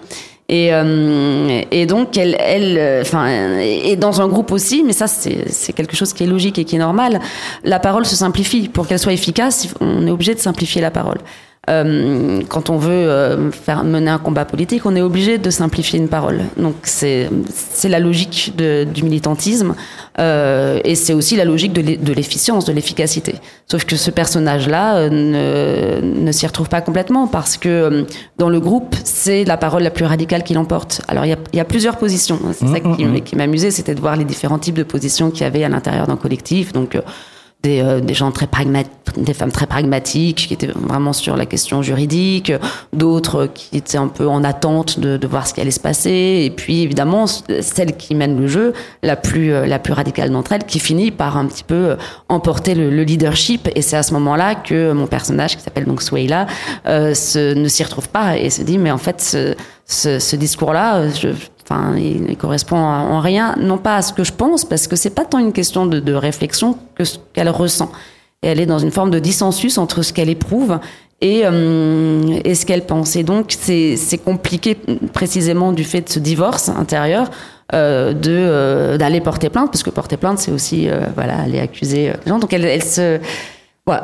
Et, 0.53 0.75
euh, 0.75 1.63
et 1.71 1.87
donc, 1.87 2.19
elle, 2.19 2.37
elle, 2.41 3.03
enfin, 3.03 3.61
et 3.61 3.95
dans 3.95 4.21
un 4.21 4.27
groupe 4.27 4.51
aussi, 4.51 4.83
mais 4.85 4.93
ça, 4.93 5.07
c'est 5.07 5.73
quelque 5.73 5.95
chose 5.95 6.13
qui 6.13 6.25
est 6.25 6.27
logique 6.27 6.59
et 6.59 6.65
qui 6.65 6.75
est 6.75 6.81
normal. 6.81 7.21
La 7.63 7.79
parole 7.79 8.05
se 8.05 8.17
simplifie. 8.17 8.69
Pour 8.69 8.89
qu'elle 8.89 8.99
soit 8.99 9.13
efficace, 9.13 9.69
on 9.81 10.05
est 10.09 10.11
obligé 10.11 10.35
de 10.35 10.41
simplifier 10.41 10.83
la 10.83 10.91
parole. 10.91 11.19
Euh, 11.69 12.41
quand 12.49 12.71
on 12.71 12.79
veut 12.79 12.91
euh, 12.91 13.51
faire 13.51 13.85
mener 13.85 14.11
un 14.11 14.19
combat 14.19 14.47
politique, 14.47 14.87
on 14.87 14.97
est 14.97 15.03
obligé 15.03 15.37
de 15.37 15.51
simplifier 15.51 15.99
une 15.99 16.09
parole. 16.09 16.41
Donc 16.57 16.75
c'est 16.85 17.29
la 17.85 18.01
logique 18.01 18.55
de, 18.57 18.85
du 18.85 19.03
militantisme 19.03 19.75
euh, 20.19 20.81
et 20.85 20.95
c'est 20.95 21.13
aussi 21.13 21.37
la 21.37 21.45
logique 21.45 21.75
de 21.75 22.13
l'efficience, 22.13 22.65
de 22.65 22.73
l'efficacité. 22.73 23.35
Sauf 23.71 23.85
que 23.85 23.97
ce 23.97 24.11
personnage-là 24.11 24.97
euh, 24.97 25.11
ne, 25.11 26.23
ne 26.23 26.33
s'y 26.33 26.47
retrouve 26.47 26.71
pas 26.71 26.81
complètement 26.81 27.27
parce 27.27 27.59
que 27.59 28.07
dans 28.39 28.49
le 28.49 28.59
groupe, 28.59 28.97
c'est 29.05 29.45
la 29.45 29.59
parole 29.59 29.83
la 29.83 29.91
plus 29.91 30.07
radicale 30.07 30.43
qui 30.43 30.55
l'emporte. 30.55 31.03
Alors 31.09 31.27
il 31.27 31.29
y 31.29 31.35
a, 31.35 31.39
y 31.53 31.61
a, 31.61 31.65
plusieurs 31.67 31.99
positions. 31.99 32.41
C'est 32.55 32.67
ça 32.67 32.81
mmh, 32.81 32.97
qui, 32.97 33.05
mmh, 33.05 33.13
mmh. 33.13 33.21
qui 33.21 33.37
m'amusait, 33.37 33.71
c'était 33.71 33.95
de 33.95 34.01
voir 34.01 34.17
les 34.17 34.25
différents 34.25 34.59
types 34.59 34.77
de 34.77 34.83
positions 34.83 35.31
qu'il 35.31 35.43
y 35.43 35.45
avait 35.45 35.63
à 35.63 35.69
l'intérieur 35.69 36.07
d'un 36.07 36.17
collectif. 36.17 36.73
Donc 36.73 36.97
des, 37.63 37.81
euh, 37.81 38.01
des 38.01 38.15
gens 38.15 38.31
très 38.31 38.47
pragmatiques, 38.47 38.93
des 39.17 39.35
femmes 39.35 39.53
très 39.53 39.67
pragmatiques 39.67 40.47
qui 40.49 40.55
étaient 40.55 40.69
vraiment 40.69 41.13
sur 41.13 41.37
la 41.37 41.47
question 41.47 41.83
juridique, 41.83 42.53
d'autres 42.93 43.47
qui 43.47 43.77
étaient 43.77 43.99
un 43.99 44.09
peu 44.09 44.29
en 44.29 44.45
attente 44.45 44.99
de, 45.01 45.17
de, 45.17 45.27
voir 45.27 45.47
ce 45.47 45.55
qui 45.55 45.61
allait 45.61 45.71
se 45.71 45.81
passer, 45.81 46.43
et 46.45 46.51
puis 46.51 46.83
évidemment 46.83 47.27
celle 47.27 47.97
qui 47.97 48.15
mène 48.15 48.41
le 48.41 48.47
jeu, 48.47 48.73
la 49.03 49.17
plus 49.17 49.53
euh, 49.53 49.67
la 49.67 49.79
plus 49.79 49.93
radicale 49.93 50.31
d'entre 50.31 50.53
elles, 50.53 50.65
qui 50.65 50.79
finit 50.79 51.11
par 51.11 51.37
un 51.37 51.47
petit 51.47 51.65
peu 51.65 51.75
euh, 51.75 51.97
emporter 52.29 52.75
le, 52.75 52.91
le 52.91 53.03
leadership, 53.03 53.69
et 53.75 53.83
c'est 53.83 53.97
à 53.97 54.03
ce 54.03 54.15
moment-là 54.15 54.55
que 54.55 54.93
mon 54.93 55.07
personnage 55.07 55.57
qui 55.57 55.63
s'appelle 55.63 55.85
donc 55.85 56.03
Swayla 56.03 56.47
euh, 56.87 57.15
se, 57.15 57.55
ne 57.55 57.69
s'y 57.69 57.83
retrouve 57.83 58.09
pas 58.09 58.39
et 58.39 58.51
se 58.51 58.63
dit 58.63 58.79
mais 58.79 58.91
en 58.91 58.99
fait 58.99 59.21
ce, 59.21 59.55
ce, 59.87 60.19
ce 60.19 60.37
discours-là, 60.37 61.09
je, 61.11 61.29
Enfin, 61.71 61.97
il 61.97 62.25
ne 62.25 62.35
correspond 62.35 62.77
en 62.77 63.21
rien, 63.21 63.55
non 63.57 63.79
pas 63.79 63.97
à 63.97 64.03
ce 64.03 64.13
que 64.13 64.25
je 64.25 64.33
pense, 64.33 64.65
parce 64.65 64.89
que 64.89 64.97
c'est 64.97 65.15
pas 65.15 65.25
tant 65.25 65.39
une 65.39 65.53
question 65.53 65.87
de, 65.87 66.13
réflexion 66.13 66.77
que 66.97 67.05
ce 67.05 67.19
qu'elle 67.33 67.49
ressent. 67.49 67.93
Et 68.43 68.49
elle 68.49 68.61
est 68.61 68.67
dans 68.67 68.81
une 68.81 68.91
forme 68.91 69.11
de 69.11 69.21
dissensus 69.21 69.79
entre 69.79 70.03
ce 70.03 70.13
qu'elle 70.13 70.31
éprouve 70.31 70.81
et, 71.21 71.47
euh, 71.47 72.41
ce 72.55 72.67
qu'elle 72.67 72.87
pense. 72.87 73.15
Et 73.15 73.23
donc, 73.23 73.55
c'est 73.57 74.25
compliqué 74.25 74.77
précisément 75.13 75.73
du 75.73 75.85
fait 75.85 76.01
de 76.01 76.09
ce 76.09 76.19
divorce 76.19 76.69
intérieur 76.71 77.31
euh, 77.73 78.15
de 78.15 78.33
euh, 78.33 78.99
d'aller 78.99 79.21
porter 79.21 79.49
plainte, 79.49 79.71
parce 79.71 79.85
que 79.85 79.91
porter 79.91 80.17
plainte, 80.17 80.41
c'est 80.41 80.51
aussi 80.51 80.89
voilà 81.15 81.39
aller 81.39 81.61
accuser 81.61 82.13
les 82.25 82.29
gens. 82.29 82.41
Donc, 82.41 82.53
elle 82.53 82.83
se 82.83 83.21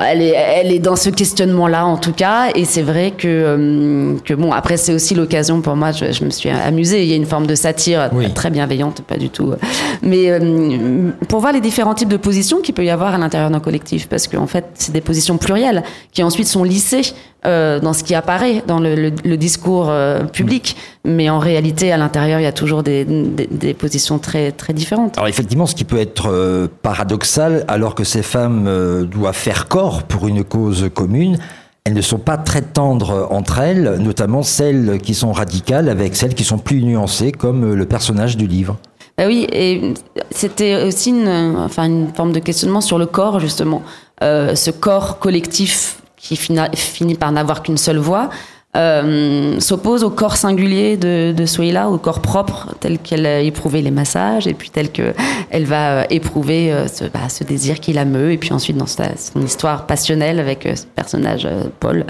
elle, 0.01 0.21
est, 0.21 0.33
elle 0.35 0.71
est 0.71 0.79
dans 0.79 0.95
ce 0.95 1.09
questionnement-là 1.09 1.85
en 1.85 1.97
tout 1.97 2.13
cas, 2.13 2.49
et 2.55 2.65
c'est 2.65 2.81
vrai 2.81 3.11
que, 3.11 3.27
euh, 3.27 4.15
que 4.23 4.33
bon, 4.33 4.51
après 4.51 4.77
c'est 4.77 4.93
aussi 4.93 5.15
l'occasion 5.15 5.61
pour 5.61 5.75
moi, 5.75 5.91
je, 5.91 6.11
je, 6.11 6.23
me 6.23 6.29
suis 6.29 6.49
amusée, 6.49 7.03
il 7.03 7.09
y 7.09 7.13
a 7.13 7.15
une 7.15 7.25
forme 7.25 7.47
de 7.47 7.55
satire 7.55 8.09
oui. 8.13 8.33
très 8.33 8.49
bienveillante, 8.49 9.01
pas 9.01 9.17
du 9.17 9.29
tout, 9.29 9.53
mais 10.01 10.29
euh, 10.29 11.11
pour 11.27 11.39
voir 11.39 11.53
les 11.53 11.61
différents 11.61 11.95
types 11.95 12.09
de 12.09 12.17
positions 12.17 12.61
qu'il 12.61 12.73
peut 12.73 12.85
y 12.85 12.89
avoir 12.89 13.13
à 13.13 13.17
l'intérieur 13.17 13.49
d'un 13.49 13.59
collectif, 13.59 14.07
parce 14.07 14.27
qu'en 14.27 14.47
fait 14.47 14.65
c'est 14.75 14.91
des 14.91 15.01
positions 15.01 15.37
plurielles 15.37 15.83
qui 16.11 16.23
ensuite 16.23 16.47
sont 16.47 16.63
lissées 16.63 17.13
euh, 17.47 17.79
dans 17.79 17.93
ce 17.93 18.03
qui 18.03 18.13
apparaît 18.13 18.63
dans 18.67 18.79
le, 18.79 18.95
le, 18.95 19.11
le 19.23 19.37
discours 19.37 19.87
euh, 19.89 20.23
public, 20.23 20.75
mais 21.05 21.29
en 21.29 21.39
réalité 21.39 21.91
à 21.91 21.97
l'intérieur 21.97 22.39
il 22.39 22.43
y 22.43 22.47
a 22.47 22.51
toujours 22.51 22.83
des, 22.83 23.05
des, 23.05 23.47
des, 23.49 23.73
positions 23.73 24.19
très 24.19 24.51
très 24.51 24.73
différentes. 24.73 25.17
Alors 25.17 25.27
effectivement, 25.27 25.65
ce 25.65 25.75
qui 25.75 25.85
peut 25.85 25.99
être 25.99 26.29
euh, 26.29 26.67
paradoxal, 26.81 27.63
alors 27.67 27.95
que 27.95 28.03
ces 28.03 28.21
femmes 28.23 28.69
doivent 29.09 29.35
faire 29.35 29.67
corps 29.67 30.03
pour 30.03 30.27
une 30.27 30.43
cause 30.43 30.89
commune, 30.93 31.37
elles 31.85 31.93
ne 31.93 32.01
sont 32.01 32.19
pas 32.19 32.37
très 32.37 32.61
tendres 32.61 33.27
entre 33.31 33.59
elles, 33.59 33.95
notamment 33.99 34.43
celles 34.43 34.99
qui 35.01 35.13
sont 35.13 35.31
radicales 35.31 35.87
avec 35.89 36.15
celles 36.15 36.35
qui 36.35 36.43
sont 36.43 36.57
plus 36.57 36.83
nuancées, 36.83 37.31
comme 37.31 37.73
le 37.73 37.85
personnage 37.85 38.35
du 38.35 38.45
livre. 38.47 38.77
Bah 39.17 39.23
oui, 39.25 39.47
et 39.51 39.93
c'était 40.29 40.83
aussi 40.83 41.09
une, 41.09 41.55
enfin 41.57 41.85
une 41.85 42.09
forme 42.13 42.33
de 42.33 42.39
questionnement 42.39 42.81
sur 42.81 42.99
le 42.99 43.07
corps 43.07 43.39
justement, 43.39 43.81
euh, 44.21 44.53
ce 44.53 44.69
corps 44.69 45.17
collectif 45.17 46.01
qui 46.17 46.35
finit 46.35 47.15
par 47.15 47.31
n'avoir 47.31 47.63
qu'une 47.63 47.77
seule 47.77 47.99
voix, 47.99 48.29
euh, 48.75 49.59
s'oppose 49.59 50.03
au 50.03 50.09
corps 50.09 50.35
singulier 50.35 50.97
de, 50.97 51.33
de 51.35 51.87
au 51.87 51.97
corps 51.97 52.21
propre, 52.21 52.75
tel 52.79 52.99
qu'elle 52.99 53.25
a 53.25 53.39
éprouvé 53.39 53.81
les 53.81 53.91
massages, 53.91 54.45
et 54.45 54.53
puis 54.53 54.69
tel 54.69 54.91
qu'elle 54.91 55.65
va 55.65 56.05
éprouver 56.09 56.71
euh, 56.71 56.87
ce, 56.87 57.05
bah, 57.05 57.29
ce 57.29 57.43
désir 57.43 57.79
qui 57.79 57.93
la 57.93 58.05
meut, 58.05 58.31
et 58.31 58.37
puis 58.37 58.53
ensuite 58.53 58.77
dans 58.77 58.85
sa, 58.85 59.15
son 59.17 59.41
histoire 59.41 59.87
passionnelle 59.87 60.39
avec 60.39 60.65
euh, 60.65 60.75
ce 60.75 60.85
personnage 60.85 61.45
euh, 61.45 61.63
Paul. 61.79 62.05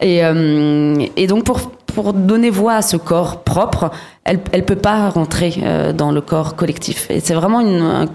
Et, 0.00 0.24
euh, 0.24 1.06
et 1.16 1.26
donc 1.26 1.44
pour 1.44 1.72
pour 2.02 2.14
donner 2.14 2.48
voix 2.48 2.76
à 2.76 2.82
ce 2.82 2.96
corps 2.96 3.42
propre, 3.42 3.90
elle 4.24 4.40
elle 4.52 4.64
peut 4.64 4.76
pas 4.76 5.10
rentrer 5.10 5.52
euh, 5.62 5.92
dans 5.92 6.12
le 6.12 6.22
corps 6.22 6.56
collectif. 6.56 7.10
Et 7.10 7.20
c'est 7.20 7.34
vraiment 7.34 7.62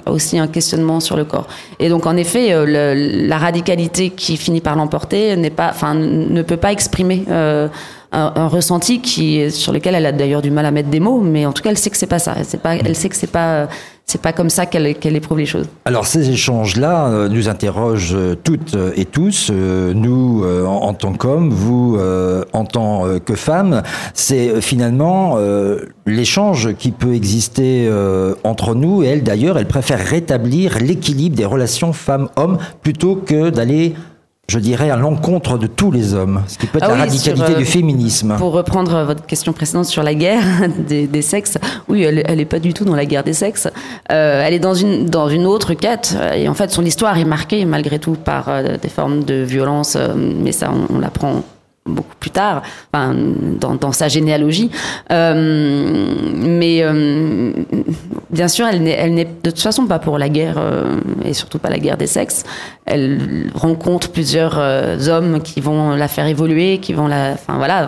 aussi 0.07 0.39
un 0.39 0.47
questionnement 0.47 0.99
sur 0.99 1.15
le 1.15 1.23
corps. 1.23 1.47
Et 1.77 1.87
donc 1.89 2.07
en 2.07 2.17
effet, 2.17 2.51
euh, 2.51 2.95
la 3.27 3.37
radicalité 3.37 4.09
qui 4.09 4.37
finit 4.37 4.61
par 4.61 4.75
l'emporter 4.75 5.35
pas, 5.51 5.73
ne 5.93 6.41
peut 6.41 6.57
pas 6.57 6.71
exprimer 6.71 7.25
euh, 7.29 7.67
un, 8.11 8.47
ressenti 8.47 9.01
qui 9.01 9.51
sur 9.51 9.71
lequel 9.71 9.93
elle 9.93 10.07
a 10.07 10.11
d'ailleurs 10.11 10.41
du 10.41 10.49
mal 10.49 10.65
à 10.65 10.71
mettre 10.71 10.89
des 10.89 10.99
mots, 10.99 11.21
mais 11.21 11.45
en 11.45 11.51
tout 11.51 11.61
cas, 11.61 11.69
elle 11.69 11.77
sait 11.77 11.91
que 11.91 11.97
c'est 11.97 12.07
pas 12.07 12.19
ça. 12.19 12.33
Elle, 12.39 12.59
pas, 12.59 12.75
elle 12.75 12.95
sait 12.95 13.09
que 13.09 13.15
c'est 13.15 13.31
pas 13.31 13.67
c'est 14.05 14.21
pas 14.21 14.33
comme 14.33 14.49
ça 14.49 14.65
qu'elle 14.65 14.97
qu 14.99 15.07
éprouve 15.07 15.39
les 15.39 15.45
choses. 15.45 15.67
Alors 15.85 16.05
ces 16.05 16.29
échanges-là 16.29 17.07
euh, 17.07 17.27
nous 17.27 17.49
interrogent 17.49 18.13
euh, 18.13 18.35
toutes 18.35 18.77
et 18.95 19.05
tous, 19.05 19.49
euh, 19.51 19.93
nous 19.93 20.43
euh, 20.43 20.65
en, 20.65 20.93
tant 20.93 21.13
qu'hommes, 21.13 21.49
vous 21.49 21.97
euh, 21.97 22.43
en 22.53 22.65
tant 22.65 23.05
que 23.25 23.35
femmes. 23.35 23.81
C'est 24.13 24.61
finalement 24.61 25.37
l'échange 26.05 26.73
qui 26.75 26.91
peut 26.91 27.13
exister 27.13 27.89
entre 28.43 28.75
nous 28.75 29.03
et 29.03 29.07
elle 29.07 29.23
d'ailleurs, 29.23 29.57
elle 29.57 29.67
préfère 29.67 29.99
rétablir 29.99 30.79
l'équilibre 30.79 31.35
des 31.35 31.45
relations 31.45 31.93
femmes-hommes 31.93 32.57
plutôt 32.81 33.15
que 33.15 33.49
d'aller 33.49 33.95
je 34.47 34.59
dirais, 34.59 34.89
à 34.89 34.95
l'encontre 34.95 35.57
de 35.57 35.67
tous 35.67 35.91
les 35.91 36.13
hommes, 36.13 36.43
ce 36.47 36.57
qui 36.57 36.67
peut 36.67 36.77
être 36.77 36.85
ah 36.85 36.93
la 36.93 37.03
radicalité 37.03 37.45
sur, 37.45 37.55
euh, 37.55 37.57
du 37.57 37.65
féminisme. 37.65 38.35
Pour 38.37 38.53
reprendre 38.53 39.03
votre 39.03 39.25
question 39.25 39.53
précédente 39.53 39.85
sur 39.85 40.03
la 40.03 40.13
guerre 40.13 40.43
des, 40.87 41.07
des 41.07 41.21
sexes, 41.21 41.57
oui, 41.87 42.03
elle, 42.03 42.23
elle 42.25 42.39
est 42.39 42.45
pas 42.45 42.59
du 42.59 42.73
tout 42.73 42.85
dans 42.85 42.95
la 42.95 43.05
guerre 43.05 43.23
des 43.23 43.33
sexes. 43.33 43.67
Euh, 44.11 44.43
elle 44.45 44.53
est 44.53 44.59
dans 44.59 44.75
une 44.75 45.05
dans 45.07 45.29
une 45.29 45.45
autre 45.45 45.73
quête, 45.73 46.15
et 46.35 46.47
en 46.47 46.53
fait, 46.53 46.71
son 46.71 46.85
histoire 46.85 47.17
est 47.17 47.25
marquée 47.25 47.65
malgré 47.65 47.99
tout 47.99 48.13
par 48.13 48.49
euh, 48.49 48.77
des 48.81 48.89
formes 48.89 49.23
de 49.23 49.35
violence, 49.35 49.95
euh, 49.95 50.13
mais 50.15 50.51
ça, 50.51 50.71
on, 50.71 50.95
on 50.95 50.99
l'apprend 50.99 51.43
beaucoup 51.87 52.15
plus 52.19 52.31
tard, 52.31 52.63
enfin, 52.91 53.13
dans, 53.59 53.75
dans 53.75 53.91
sa 53.91 54.07
généalogie. 54.07 54.71
Euh, 55.11 56.15
mais 56.35 56.79
euh, 56.81 57.51
bien 58.31 58.47
sûr, 58.47 58.65
elle 58.65 58.81
n'est, 58.81 59.07
n'est 59.09 59.25
de 59.25 59.51
toute 59.51 59.59
façon 59.59 59.85
pas 59.85 59.99
pour 59.99 60.17
la 60.17 60.27
guerre 60.29 60.55
euh, 60.57 60.97
et 61.23 61.33
surtout 61.33 61.59
pas 61.59 61.69
la 61.69 61.77
guerre 61.77 61.97
des 61.97 62.07
sexes. 62.07 62.43
Elle 62.85 63.51
rencontre 63.53 64.09
plusieurs 64.09 64.57
hommes 65.09 65.41
qui 65.41 65.61
vont 65.61 65.91
la 65.91 66.07
faire 66.07 66.25
évoluer, 66.25 66.79
qui 66.79 66.93
vont 66.93 67.07
la, 67.07 67.33
enfin 67.33 67.57
voilà, 67.57 67.87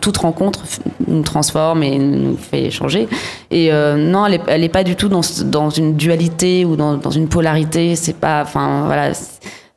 toute 0.00 0.18
rencontre 0.18 0.64
nous 1.06 1.22
transforme 1.22 1.82
et 1.82 1.98
nous 1.98 2.36
fait 2.36 2.70
changer. 2.70 3.08
Et 3.50 3.70
non, 3.70 4.26
elle 4.26 4.34
est, 4.34 4.42
elle 4.46 4.64
est 4.64 4.70
pas 4.70 4.84
du 4.84 4.96
tout 4.96 5.08
dans, 5.08 5.20
dans 5.44 5.68
une 5.68 5.96
dualité 5.96 6.64
ou 6.64 6.76
dans, 6.76 6.96
dans 6.96 7.10
une 7.10 7.28
polarité. 7.28 7.94
C'est 7.94 8.16
pas, 8.16 8.42
enfin 8.42 8.84
voilà. 8.86 9.12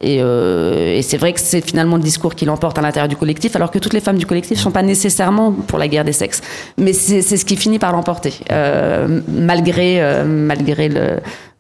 Euh, 0.04 0.98
et, 0.98 1.02
c'est 1.02 1.18
vrai 1.18 1.34
que 1.34 1.40
c'est 1.40 1.62
finalement 1.62 1.98
le 1.98 2.02
discours 2.02 2.36
qui 2.36 2.46
l'emporte 2.46 2.78
à 2.78 2.82
l'intérieur 2.82 3.08
du 3.08 3.16
collectif, 3.16 3.56
alors 3.56 3.72
que 3.72 3.80
toutes 3.80 3.94
les 3.94 4.00
femmes 4.00 4.18
du 4.18 4.26
collectif 4.26 4.58
ne 4.58 4.62
sont 4.62 4.72
pas 4.72 4.84
nécessairement 4.84 5.52
pour 5.52 5.80
la 5.80 5.88
guerre 5.88 6.06
des 6.06 6.14
sexes. 6.14 6.42
Mais 6.78 6.94
c'est 6.94 7.22
ce 7.22 7.46
qui 7.46 7.56
finit 7.56 7.80
par 7.80 7.92
l'emporter, 7.92 8.34
euh, 8.52 9.22
malgré, 9.28 10.02
euh, 10.02 10.26
malgré 10.26 10.90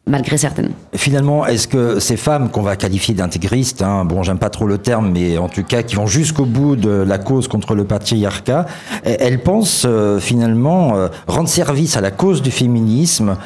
malgré 0.07 0.36
certaines. 0.36 0.71
Finalement, 0.95 1.45
est-ce 1.45 1.67
que 1.67 2.00
ces 2.00 2.17
femmes 2.17 2.50
qu'on 2.50 2.63
va 2.63 2.75
qualifier 2.75 3.13
d'intégristes, 3.13 3.83
hein, 3.83 4.03
bon, 4.03 4.24
j'aime 4.24 4.39
pas 4.39 4.50
trop 4.50 4.65
le 4.65 4.79
terme, 4.79 5.12
mais 5.12 5.38
en 5.38 5.48
tout 5.48 5.63
cas 5.63 5.83
qui 5.83 5.95
vont 5.95 6.07
jusqu'au 6.07 6.45
bout 6.45 6.75
de 6.75 6.89
la 6.89 7.19
cause 7.19 7.48
contre 7.48 7.75
le 7.75 7.86
patriarcat, 7.86 8.65
elles 9.03 9.43
pensent 9.43 9.86
finalement 10.19 11.07
rendre 11.27 11.48
service 11.48 11.98
à 11.98 12.01
la 12.01 12.10
cause 12.10 12.41
du 12.41 12.50
féminisme 12.50 13.38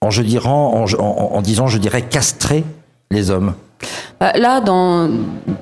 en, 0.00 0.10
je 0.10 0.22
dirais, 0.22 0.48
en, 0.48 1.42
disant, 1.42 1.66
je 1.66 1.78
dirais, 1.78 2.02
castrer 2.02 2.64
les 3.10 3.30
hommes? 3.30 3.52
Là, 4.20 4.60
dans, 4.60 5.08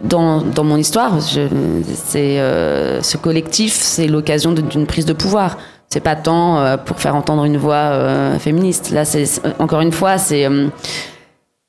dans, 0.02 0.42
dans, 0.42 0.64
mon 0.64 0.76
histoire, 0.76 1.20
c'est 1.20 2.40
euh, 2.40 3.02
ce 3.02 3.16
collectif, 3.16 3.72
c'est 3.72 4.06
l'occasion 4.06 4.52
d'une 4.52 4.86
prise 4.86 5.06
de 5.06 5.12
pouvoir. 5.12 5.58
C'est 5.88 6.00
pas 6.00 6.16
tant 6.16 6.58
euh, 6.58 6.76
pour 6.76 7.00
faire 7.00 7.14
entendre 7.14 7.44
une 7.44 7.56
voix 7.56 7.74
euh, 7.74 8.38
féministe. 8.38 8.90
Là, 8.90 9.04
c'est 9.04 9.24
encore 9.58 9.80
une 9.80 9.92
fois, 9.92 10.18
c'est 10.18 10.46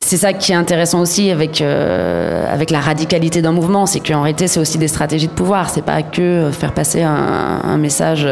c'est 0.09 0.17
ça 0.17 0.33
qui 0.33 0.53
est 0.53 0.55
intéressant 0.55 1.01
aussi 1.01 1.29
avec 1.29 1.61
euh, 1.61 2.51
avec 2.51 2.71
la 2.71 2.79
radicalité 2.79 3.43
d'un 3.43 3.51
mouvement, 3.51 3.85
c'est 3.85 3.99
qu'en 3.99 4.23
réalité 4.23 4.47
c'est 4.47 4.59
aussi 4.59 4.79
des 4.79 4.87
stratégies 4.87 5.27
de 5.27 5.31
pouvoir. 5.31 5.69
C'est 5.69 5.83
pas 5.83 6.01
que 6.01 6.19
euh, 6.23 6.51
faire 6.51 6.73
passer 6.73 7.03
un, 7.03 7.61
un 7.63 7.77
message, 7.77 8.27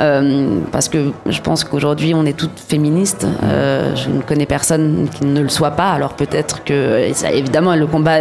euh, 0.00 0.58
parce 0.72 0.88
que 0.88 1.12
je 1.26 1.40
pense 1.40 1.62
qu'aujourd'hui 1.62 2.12
on 2.12 2.26
est 2.26 2.36
toutes 2.36 2.58
féministes. 2.58 3.24
Euh, 3.44 3.94
je 3.94 4.08
ne 4.08 4.20
connais 4.20 4.46
personne 4.46 5.08
qui 5.16 5.24
ne 5.24 5.40
le 5.40 5.48
soit 5.48 5.70
pas. 5.70 5.92
Alors 5.92 6.14
peut-être 6.14 6.64
que 6.64 7.12
ça, 7.14 7.30
évidemment 7.30 7.76
le 7.76 7.86
combat 7.86 8.18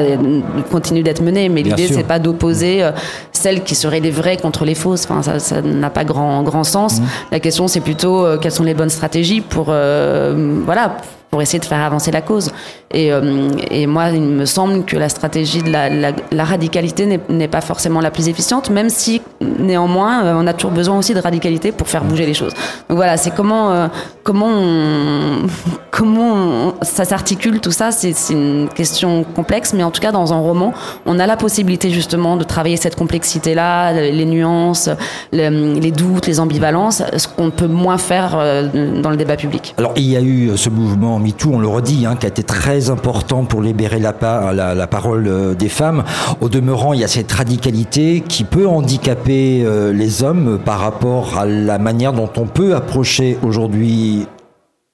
continue 0.69 1.01
d'être 1.01 1.23
mené, 1.23 1.49
mais 1.49 1.63
l'idée 1.63 1.87
c'est 1.87 2.03
pas 2.03 2.19
d'opposer 2.19 2.83
euh, 2.83 2.91
celles 3.31 3.63
qui 3.63 3.73
seraient 3.73 3.99
les 3.99 4.11
vraies 4.11 4.37
contre 4.37 4.63
les 4.63 4.75
fausses. 4.75 5.07
Enfin 5.09 5.23
ça, 5.23 5.39
ça 5.39 5.63
n'a 5.63 5.89
pas 5.89 6.03
grand 6.03 6.43
grand 6.43 6.63
sens. 6.63 6.99
Mmh. 6.99 7.05
La 7.31 7.39
question 7.39 7.67
c'est 7.67 7.81
plutôt 7.81 8.27
quelles 8.39 8.51
sont 8.51 8.63
les 8.63 8.75
bonnes 8.75 8.91
stratégies 8.91 9.41
pour 9.41 9.73
voilà 9.73 10.97
pour 11.31 11.41
essayer 11.41 11.59
de 11.59 11.65
faire 11.65 11.79
avancer 11.79 12.11
la 12.11 12.21
cause. 12.21 12.51
Et, 12.93 13.11
euh, 13.11 13.49
et 13.69 13.87
moi, 13.87 14.09
il 14.09 14.21
me 14.21 14.45
semble 14.45 14.83
que 14.83 14.97
la 14.97 15.07
stratégie 15.07 15.63
de 15.63 15.71
la, 15.71 15.89
la, 15.89 16.43
radicalité 16.43 17.05
n'est 17.29 17.47
pas 17.47 17.61
forcément 17.61 18.01
la 18.01 18.11
plus 18.11 18.27
efficiente, 18.27 18.69
même 18.69 18.89
si 18.89 19.21
néanmoins, 19.39 20.25
euh, 20.25 20.33
on 20.35 20.45
a 20.45 20.53
toujours 20.53 20.71
besoin 20.71 20.97
aussi 20.97 21.13
de 21.13 21.21
radicalité 21.21 21.71
pour 21.71 21.87
faire 21.87 22.03
bouger 22.03 22.25
les 22.25 22.33
choses. 22.33 22.53
Donc 22.89 22.97
voilà, 22.97 23.15
c'est 23.15 23.31
comment, 23.31 23.71
euh, 23.71 23.87
comment, 24.23 25.47
comment 25.91 26.73
ça 26.81 27.05
s'articule 27.05 27.59
tout 27.59 27.71
ça. 27.71 27.91
C'est 27.91 28.13
une 28.31 28.69
question 28.69 29.23
complexe, 29.23 29.73
mais 29.73 29.83
en 29.83 29.91
tout 29.91 30.01
cas, 30.01 30.11
dans 30.11 30.33
un 30.33 30.39
roman, 30.39 30.73
on 31.05 31.19
a 31.19 31.27
la 31.27 31.37
possibilité 31.37 31.89
justement 31.89 32.37
de 32.37 32.43
travailler 32.43 32.77
cette 32.77 32.95
complexité-là, 32.95 33.93
les 33.93 34.25
nuances, 34.25 34.89
les, 35.31 35.91
doutes, 35.91 36.27
les 36.27 36.39
ambivalences, 36.39 37.03
ce 37.15 37.27
qu'on 37.27 37.51
peut 37.51 37.67
moins 37.67 37.97
faire 37.97 38.31
dans 38.73 39.09
le 39.09 39.17
débat 39.17 39.35
public. 39.35 39.75
Alors, 39.77 39.93
il 39.95 40.09
y 40.09 40.17
a 40.17 40.21
eu 40.21 40.57
ce 40.57 40.69
mouvement 40.69 41.19
MeToo, 41.19 41.51
on 41.53 41.59
le 41.59 41.67
redit, 41.67 42.05
hein, 42.05 42.15
qui 42.15 42.25
a 42.25 42.29
été 42.29 42.43
très 42.43 42.89
important 42.89 43.43
pour 43.45 43.61
libérer 43.61 43.99
la, 43.99 44.13
la, 44.53 44.87
parole 44.87 45.27
euh, 45.27 45.53
des 45.53 45.69
femmes. 45.69 46.03
Au 46.41 46.49
demeurant, 46.49 46.93
il 46.93 46.99
y 46.99 47.03
a 47.03 47.07
cette 47.07 47.31
radicalité 47.31 48.23
qui 48.27 48.43
peut 48.43 48.67
handicaper 48.67 49.63
euh, 49.65 49.93
les 49.93 50.23
hommes 50.23 50.59
par 50.63 50.79
rapport 50.79 51.37
à 51.37 51.45
la 51.45 51.77
manière 51.77 52.13
dont 52.13 52.29
on 52.37 52.45
peut 52.45 52.75
approcher 52.75 53.37
aujourd'hui 53.43 54.20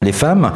les 0.04 0.12
femmes. 0.12 0.52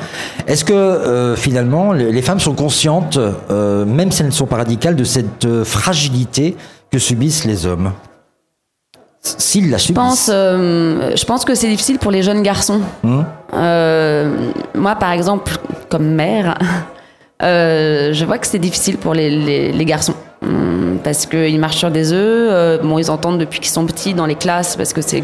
Est-ce 0.47 0.63
que 0.63 0.73
euh, 0.73 1.35
finalement 1.35 1.93
les 1.93 2.21
femmes 2.21 2.39
sont 2.39 2.53
conscientes, 2.53 3.17
même 3.49 4.11
si 4.11 4.21
elles 4.21 4.27
ne 4.27 4.33
sont 4.33 4.45
pas 4.45 4.57
radicales, 4.57 4.95
de 4.95 5.03
cette 5.03 5.63
fragilité 5.63 6.55
que 6.91 6.99
subissent 6.99 7.45
les 7.45 7.65
hommes? 7.65 7.91
S'ils 9.23 9.69
la 9.69 9.77
subissent. 9.77 10.01
Je 10.01 10.09
pense, 10.09 10.27
je 10.27 11.25
pense 11.25 11.45
que 11.45 11.53
c'est 11.53 11.69
difficile 11.69 11.99
pour 11.99 12.11
les 12.11 12.23
jeunes 12.23 12.41
garçons. 12.41 12.81
Hum. 13.03 13.25
moi, 14.75 14.95
par 14.95 15.11
exemple, 15.11 15.53
comme 15.89 16.15
mère, 16.15 16.57
euh, 17.43 18.13
je 18.13 18.25
vois 18.25 18.37
que 18.37 18.47
c'est 18.47 18.59
difficile 18.59 18.97
pour 18.97 19.13
les, 19.13 19.71
les 19.71 19.85
garçons. 19.85 20.15
Hum, 20.43 20.97
parce 21.03 21.27
qu'ils 21.27 21.59
marchent 21.59 21.77
sur 21.77 21.91
des 21.91 22.13
œufs. 22.13 22.49
Euh, 22.51 22.77
bon, 22.79 22.97
ils 22.97 23.11
entendent 23.11 23.37
depuis 23.37 23.59
qu'ils 23.59 23.69
sont 23.71 23.85
petits 23.85 24.15
dans 24.15 24.25
les 24.25 24.35
classes, 24.35 24.75
parce 24.75 24.91
que 24.91 25.01
c'est 25.01 25.21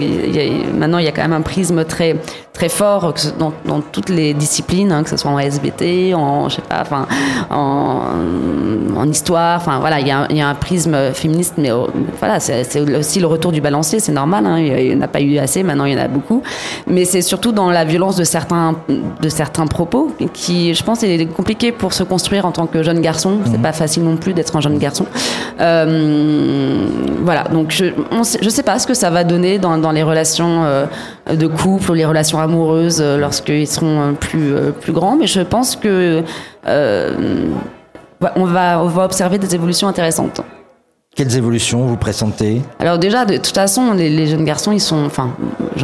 maintenant 0.77 0.99
il 0.99 1.06
y 1.06 1.08
a 1.08 1.12
quand 1.12 1.23
même 1.23 1.34
un 1.34 1.41
prisme 1.41 1.84
très 1.86 2.17
très 2.53 2.69
fort 2.69 3.13
dans, 3.38 3.53
dans 3.65 3.82
toutes 3.82 4.10
les 4.10 4.34
disciplines, 4.34 4.91
hein, 4.91 5.03
que 5.03 5.12
ce 5.12 5.17
soit 5.17 5.30
en 5.30 5.38
SVT, 5.38 6.15
en 6.15 6.49
je 6.49 6.56
sais 6.56 6.62
pas, 6.63 6.82
enfin 6.82 7.08
en, 7.51 8.01
en 8.95 9.10
histoire. 9.10 9.58
Enfin 9.60 9.80
voilà, 9.80 9.99
il 9.99 10.08
y, 10.08 10.12
a, 10.12 10.25
il 10.30 10.38
y, 10.38 10.41
a, 10.41 10.49
un 10.49 10.56
prisme 10.56 11.13
féministe, 11.13 11.53
mais 11.58 11.71
oh, 11.71 11.88
voilà, 12.19 12.39
c'est 12.39 12.80
aussi 12.95 13.19
le 13.19 13.27
retour 13.27 13.51
du 13.51 13.62
balancier, 13.62 13.99
c'est 13.99 14.12
normal. 14.12 14.45
Hein, 14.45 14.60
il 14.60 14.89
n'y 14.89 14.95
en 14.95 15.01
a 15.01 15.08
pas 15.08 15.21
eu 15.21 15.38
assez, 15.38 15.62
maintenant 15.63 15.86
il 15.86 15.93
y 15.93 15.95
en 15.95 16.03
a 16.03 16.08
beaucoup. 16.08 16.41
Mais 16.88 17.06
c'est 17.06 17.21
surtout 17.21 17.51
dans 17.51 17.69
la 17.69 17.86
violence 17.86 18.15
de 18.15 18.23
certains 18.23 18.75
de 18.88 19.30
certains 19.30 19.67
propos 19.67 20.12
qui, 20.34 20.73
je 20.73 20.84
pense, 20.84 21.03
est 21.03 21.25
compliqué 21.27 21.71
pour 21.71 21.93
se 21.93 22.03
construire 22.03 22.45
en 22.45 22.51
tant 22.51 22.67
que 22.67 22.82
jeune 22.82 23.01
garçon. 23.01 23.39
C'est 23.45 23.58
mmh. 23.58 23.62
pas 23.62 23.73
facile 23.73 24.03
non 24.03 24.17
plus 24.17 24.34
d'être 24.34 24.56
un 24.56 24.62
jeune 24.62 24.77
garçon. 24.77 25.06
Euh, 25.60 26.88
voilà, 27.22 27.43
donc 27.46 27.72
je 27.72 27.86
ne 27.86 28.50
sais 28.50 28.63
pas 28.63 28.80
ce 28.80 28.88
que 28.88 28.93
ça 28.93 29.10
va 29.10 29.24
donner 29.24 29.58
dans, 29.58 29.78
dans 29.78 29.91
les 29.91 30.04
relations 30.04 30.63
euh, 30.65 30.86
de 31.34 31.48
couple 31.48 31.91
ou 31.91 31.93
les 31.93 32.06
relations 32.06 32.39
amoureuses 32.39 33.02
euh, 33.02 33.17
lorsqu'ils 33.17 33.67
seront 33.67 34.13
plus, 34.13 34.54
plus 34.80 34.93
grands, 34.93 35.15
mais 35.15 35.28
je 35.28 35.41
pense 35.41 35.76
que 35.76 36.24
on, 38.36 38.46
va, 38.46 38.82
on 38.82 38.88
va 38.88 39.06
observer 39.06 39.38
des 39.38 39.54
évolutions 39.56 39.88
intéressantes. 39.88 40.41
Quelles 41.15 41.36
évolutions 41.36 41.88
vous 41.88 41.98
présentez 41.98 42.62
Alors 42.80 43.00
déjà, 43.00 43.26
de 43.26 43.38
toute 43.38 43.56
façon, 43.56 43.93
les, 43.93 44.10
les, 44.10 44.28
jeunes 44.28 44.46
garçons, 44.46 44.72
ils 44.72 44.80
sont, 44.80 45.04
enfin, 45.04 45.36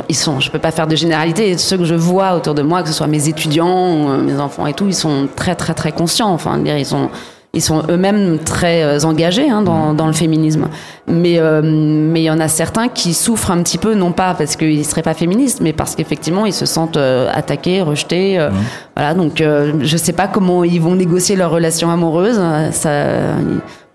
ils 0.08 0.16
sont. 0.16 0.40
Je 0.40 0.52
peux 0.52 0.60
pas 0.60 0.70
faire 0.70 0.86
de 0.86 0.96
généralité. 0.96 1.58
Ceux 1.58 1.78
que 1.78 1.86
je 1.86 1.96
vois 1.96 2.36
autour 2.36 2.54
de 2.54 2.62
moi, 2.62 2.84
que 2.84 2.90
ce 2.90 2.94
soit 2.94 3.08
mes 3.08 3.28
étudiants, 3.28 4.16
mes 4.20 4.40
enfants 4.40 4.68
et 4.68 4.74
tout, 4.74 4.86
ils 4.86 4.94
sont 4.94 5.28
très, 5.36 5.56
très, 5.56 5.74
très 5.74 5.92
conscients. 5.92 6.30
Enfin, 6.30 6.62
ils 6.64 6.86
sont, 6.86 7.10
ils 7.56 7.62
sont 7.62 7.84
eux-mêmes 7.88 8.40
très 8.40 8.84
euh, 8.84 9.00
engagés 9.04 9.48
hein, 9.48 9.62
dans, 9.62 9.94
dans, 9.94 10.08
le 10.08 10.14
féminisme. 10.14 10.70
Mais 11.08 11.38
euh, 11.38 11.62
mais 11.64 12.22
il 12.22 12.26
y 12.26 12.32
en 12.32 12.40
a 12.40 12.48
certains 12.48 12.88
qui 12.88 13.14
souffrent 13.14 13.52
un 13.52 13.62
petit 13.62 13.78
peu, 13.78 13.94
non 13.94 14.12
pas 14.12 14.34
parce 14.34 14.56
qu'ils 14.56 14.80
ne 14.80 14.84
seraient 14.84 15.04
pas 15.04 15.14
féministes, 15.14 15.62
mais 15.62 15.72
parce 15.72 15.96
qu'effectivement 15.96 16.48
ils 16.48 16.54
se 16.54 16.66
sentent 16.66 16.98
euh, 16.98 17.30
attaqués, 17.32 17.84
rejetés. 17.84 18.40
Mmh. 18.40 18.54
Voilà, 18.96 19.14
donc 19.14 19.34
je 19.38 19.94
ne 19.94 19.98
sais 19.98 20.14
pas 20.14 20.28
comment 20.28 20.64
ils 20.64 20.82
vont 20.82 20.96
négocier 20.96 21.36
leur 21.36 21.52
relation 21.52 21.92
amoureuse. 21.92 22.42
Ça, 22.72 22.90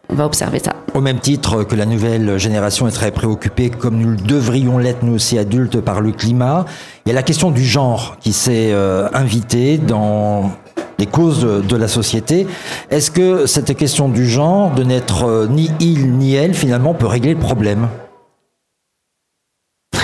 on 0.08 0.14
va 0.14 0.24
observer 0.24 0.60
ça. 0.60 0.72
Au 0.94 1.00
même 1.00 1.18
titre 1.18 1.64
que 1.64 1.74
la 1.74 1.86
nouvelle 1.86 2.38
génération 2.38 2.88
est 2.88 2.92
très 2.92 3.10
préoccupée, 3.10 3.70
comme 3.70 3.98
nous 3.98 4.10
le 4.10 4.16
devrions 4.16 4.78
l'être 4.78 5.02
nous 5.02 5.14
aussi 5.14 5.38
adultes, 5.38 5.80
par 5.80 6.00
le 6.00 6.12
climat, 6.12 6.64
il 7.04 7.10
y 7.10 7.12
a 7.12 7.14
la 7.14 7.22
question 7.22 7.50
du 7.50 7.64
genre 7.64 8.16
qui 8.20 8.32
s'est 8.32 8.72
invitée 9.12 9.78
dans 9.78 10.52
les 10.98 11.06
causes 11.06 11.46
de 11.46 11.76
la 11.76 11.88
société. 11.88 12.46
Est-ce 12.90 13.10
que 13.10 13.46
cette 13.46 13.76
question 13.76 14.08
du 14.08 14.28
genre, 14.28 14.72
de 14.72 14.82
n'être 14.82 15.24
euh, 15.24 15.46
ni 15.46 15.70
il 15.80 16.12
ni 16.12 16.34
elle, 16.34 16.54
finalement, 16.54 16.94
peut 16.94 17.06
régler 17.06 17.34
le 17.34 17.38
problème? 17.38 17.88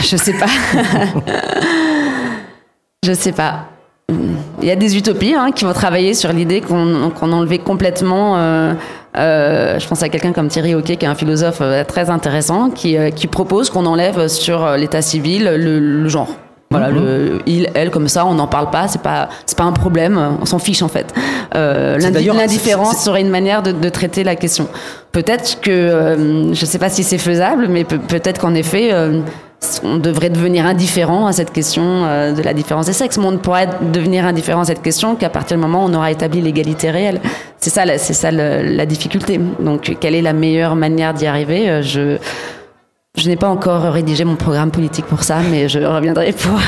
Je 0.03 0.17
sais 0.17 0.35
pas. 0.35 0.47
Je 3.05 3.13
sais 3.13 3.33
pas. 3.33 3.67
Il 4.63 4.69
y 4.69 4.71
a 4.71 4.77
des 4.77 4.97
utopies 4.97 5.35
hein, 5.35 5.51
qui 5.51 5.65
vont 5.65 5.73
travailler 5.73 6.15
sur 6.15 6.33
l'idée 6.33 6.61
qu'on 6.61 7.11
qu 7.11 7.25
enlevait 7.25 7.59
complètement. 7.59 8.39
Euh, 8.39 8.75
euh, 9.17 9.79
je 9.79 9.87
pense 9.87 10.03
à 10.03 10.09
quelqu'un 10.09 10.33
comme 10.33 10.49
Thierry 10.49 10.75
Hockey, 10.75 10.97
qui 10.97 11.05
est 11.05 11.09
un 11.09 11.15
philosophe 11.15 11.61
très 11.87 12.09
intéressant, 12.09 12.71
qui, 12.71 12.97
propose 13.31 13.69
qu'on 13.69 13.85
enlève 13.87 14.29
sur 14.29 14.77
l'état 14.77 15.03
civil 15.03 15.45
le 15.45 16.09
genre. 16.09 16.29
Voilà, 16.71 16.91
le, 16.91 17.41
il, 17.47 17.69
elle, 17.75 17.91
comme 17.91 18.09
ça, 18.09 18.27
on 18.27 18.35
n'en 18.35 18.49
parle 18.49 18.71
pas, 18.71 18.89
c'est 18.89 19.01
pas, 19.01 19.29
c'est 19.47 19.57
pas 19.57 19.65
un 19.65 19.73
problème, 19.73 20.21
on 20.41 20.45
s'en 20.45 20.59
fiche 20.59 20.83
en 20.83 20.89
fait. 20.89 21.15
Euh, 21.55 21.99
L'indifférence 21.99 23.05
serait 23.05 23.21
une 23.21 23.31
manière 23.31 23.63
de, 23.63 23.71
de, 23.71 23.89
traiter 23.89 24.25
la 24.25 24.35
question. 24.35 24.67
Peut-être 25.13 25.61
que, 25.61 25.71
euh, 25.71 26.53
je 26.53 26.67
sais 26.67 26.79
pas 26.79 26.89
si 26.89 27.05
c'est 27.05 27.19
faisable, 27.19 27.69
mais 27.69 27.85
peut, 27.85 28.01
être 28.25 28.41
qu'en 28.41 28.55
effet, 28.55 28.89
euh, 28.93 29.21
on 29.85 29.99
devrait 29.99 30.31
devenir 30.31 30.67
indifférent 30.67 31.27
à 31.27 31.33
cette 31.33 31.53
question 31.53 32.05
euh, 32.05 32.33
de 32.33 32.43
la 32.43 32.53
différence 32.55 32.87
des 32.87 32.93
sexes. 32.93 33.19
Mais 33.19 33.27
on 33.27 33.33
ne 33.33 33.37
pourrait 33.37 33.69
devenir 33.93 34.25
indifférent 34.25 34.63
à 34.63 34.65
cette 34.65 34.83
question 34.83 35.15
qu'à 35.15 35.31
partir 35.31 35.57
du 35.57 35.63
moment 35.63 35.85
où 35.85 35.89
on 35.89 35.95
aura 35.95 36.11
établi 36.11 36.41
l'égalité 36.41 36.91
réelle. 36.91 37.21
C'est 37.61 37.71
ça, 37.71 37.85
c'est 37.99 38.15
ça 38.15 38.33
la, 38.33 38.63
la 38.63 38.87
difficulté. 38.87 39.39
Donc, 39.61 39.97
quelle 40.01 40.17
est 40.17 40.23
la 40.23 40.33
meilleure 40.33 40.75
manière 40.75 41.15
d'y 41.15 41.27
arriver? 41.27 41.83
Je 41.83 42.19
Je 43.17 43.29
n'ai 43.29 43.37
pas 43.37 43.49
encore 43.49 43.83
rédigé 43.93 44.25
mon 44.25 44.35
programme 44.35 44.73
politique 44.73 45.05
pour 45.05 45.23
ça, 45.23 45.39
mais 45.49 45.69
je 45.69 45.79
reviendrai 45.79 46.33
pour. 46.33 46.59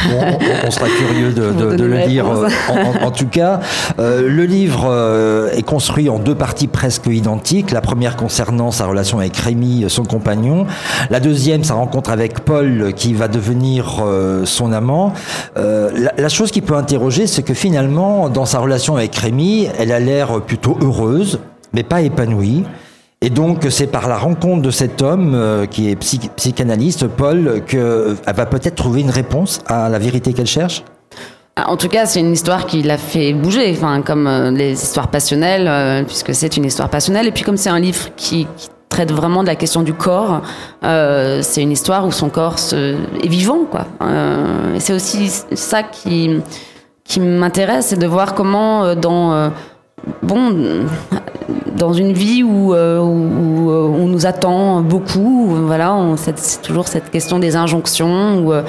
on, 0.65 0.71
sera 0.71 0.87
curieux 0.87 1.33
de, 1.33 1.43
le 1.85 2.07
lire. 2.07 2.25
Euh, 2.31 2.49
en, 3.03 3.11
tout 3.11 3.27
cas, 3.27 3.59
euh, 3.99 4.29
le 4.29 4.45
livre 4.45 4.87
euh, 4.89 5.51
est 5.51 5.65
construit 5.65 6.09
en 6.09 6.21
deux 6.21 6.37
parties 6.37 6.69
presque 6.69 7.07
identiques. 7.09 7.73
La 7.73 7.81
première 7.81 8.15
concernant 8.15 8.71
sa 8.71 8.87
relation 8.87 9.19
avec 9.19 9.37
Rémi, 9.37 9.87
son 9.89 10.05
compagnon. 10.05 10.69
La 11.11 11.19
deuxième, 11.19 11.65
sa 11.65 11.75
rencontre 11.75 12.11
avec 12.11 12.39
Paul, 12.39 12.93
qui 12.95 13.13
va 13.13 13.27
devenir 13.27 14.05
son 14.45 14.73
amant. 14.73 15.15
La, 15.57 16.13
la, 16.17 16.29
chose 16.29 16.53
qui 16.53 16.61
peut 16.61 16.77
interroger, 16.77 17.27
c'est 17.27 17.43
que 17.43 17.55
finalement, 17.55 18.29
dans 18.29 18.47
sa 18.47 18.61
relation 18.61 18.95
avec 18.95 19.17
Rémi, 19.17 19.67
elle 19.81 19.91
a 19.91 19.99
l'air 19.99 20.41
plutôt 20.43 20.79
heureuse, 20.81 21.41
mais 21.73 21.83
pas 21.83 22.03
épanouie. 22.03 22.63
Et 23.23 23.31
donc, 23.31 23.67
c'est 23.71 23.87
par 23.87 24.09
la 24.09 24.19
rencontre 24.19 24.61
de 24.61 24.71
cet 24.71 25.01
homme 25.01 25.35
euh, 25.35 25.65
qui 25.65 25.91
est 25.91 25.97
psychanalyste, 25.97 27.07
Paul, 27.07 27.63
qu'elle 27.67 28.15
va 28.27 28.47
peut-être 28.47 28.75
trouver 28.75 29.01
une 29.01 29.11
réponse 29.11 29.63
à 29.67 29.89
la 29.89 29.99
vérité 29.99 30.35
qu'elle 30.35 30.47
cherche? 30.47 30.85
Ah, 31.57 31.71
en 31.71 31.79
tout 31.79 31.89
cas, 31.89 32.05
c'est 32.05 32.21
une 32.21 32.33
histoire 32.33 32.67
qui 32.67 32.83
l'a 32.83 32.99
fait 32.99 33.33
bouger, 33.33 33.73
enfin, 33.73 34.03
comme 34.03 34.27
euh, 34.27 34.51
les 34.51 34.73
histoires 34.73 35.09
passionnelles, 35.09 35.67
euh, 35.67 36.05
puisque 36.05 36.35
c'est 36.35 36.59
une 36.59 36.67
histoire 36.67 36.91
passionnelle. 36.91 37.27
Et 37.27 37.33
puis, 37.33 37.43
comme 37.43 37.57
c'est 37.57 37.71
un 37.71 37.81
livre 37.81 38.11
qui, 38.17 38.47
traite 38.91 39.11
vraiment 39.11 39.43
de 39.43 39.49
la 39.49 39.57
question 39.57 39.83
du 39.83 39.93
corps, 39.93 40.43
c'est 40.81 41.61
une 41.61 41.73
histoire 41.73 42.07
où 42.07 42.13
son 42.13 42.31
corps 42.31 42.57
est 42.73 43.29
vivant, 43.29 43.67
et 44.75 44.81
c'est 44.81 44.93
aussi 44.93 45.29
ça 45.29 45.83
qui 45.83 46.41
m'intéresse, 47.19 47.87
c'est 47.87 47.99
de 47.99 48.07
voir 48.07 48.35
comment 48.35 48.95
dans 48.95 49.51
bon, 50.23 50.87
dans 51.77 51.93
une 51.93 52.13
vie 52.13 52.43
où, 52.43 52.75
euh, 52.75 52.99
euh, 52.99 53.03
on 53.03 54.07
nous 54.07 54.27
attend 54.27 54.83
beaucoup, 54.83 55.47
voilà, 55.67 55.97
c'est 56.17 56.63
toujours 56.63 56.89
cette 56.89 57.11
question 57.11 57.39
des 57.39 57.57
injonctions, 57.57 58.39
où, 58.41 58.53
euh, 58.53 58.63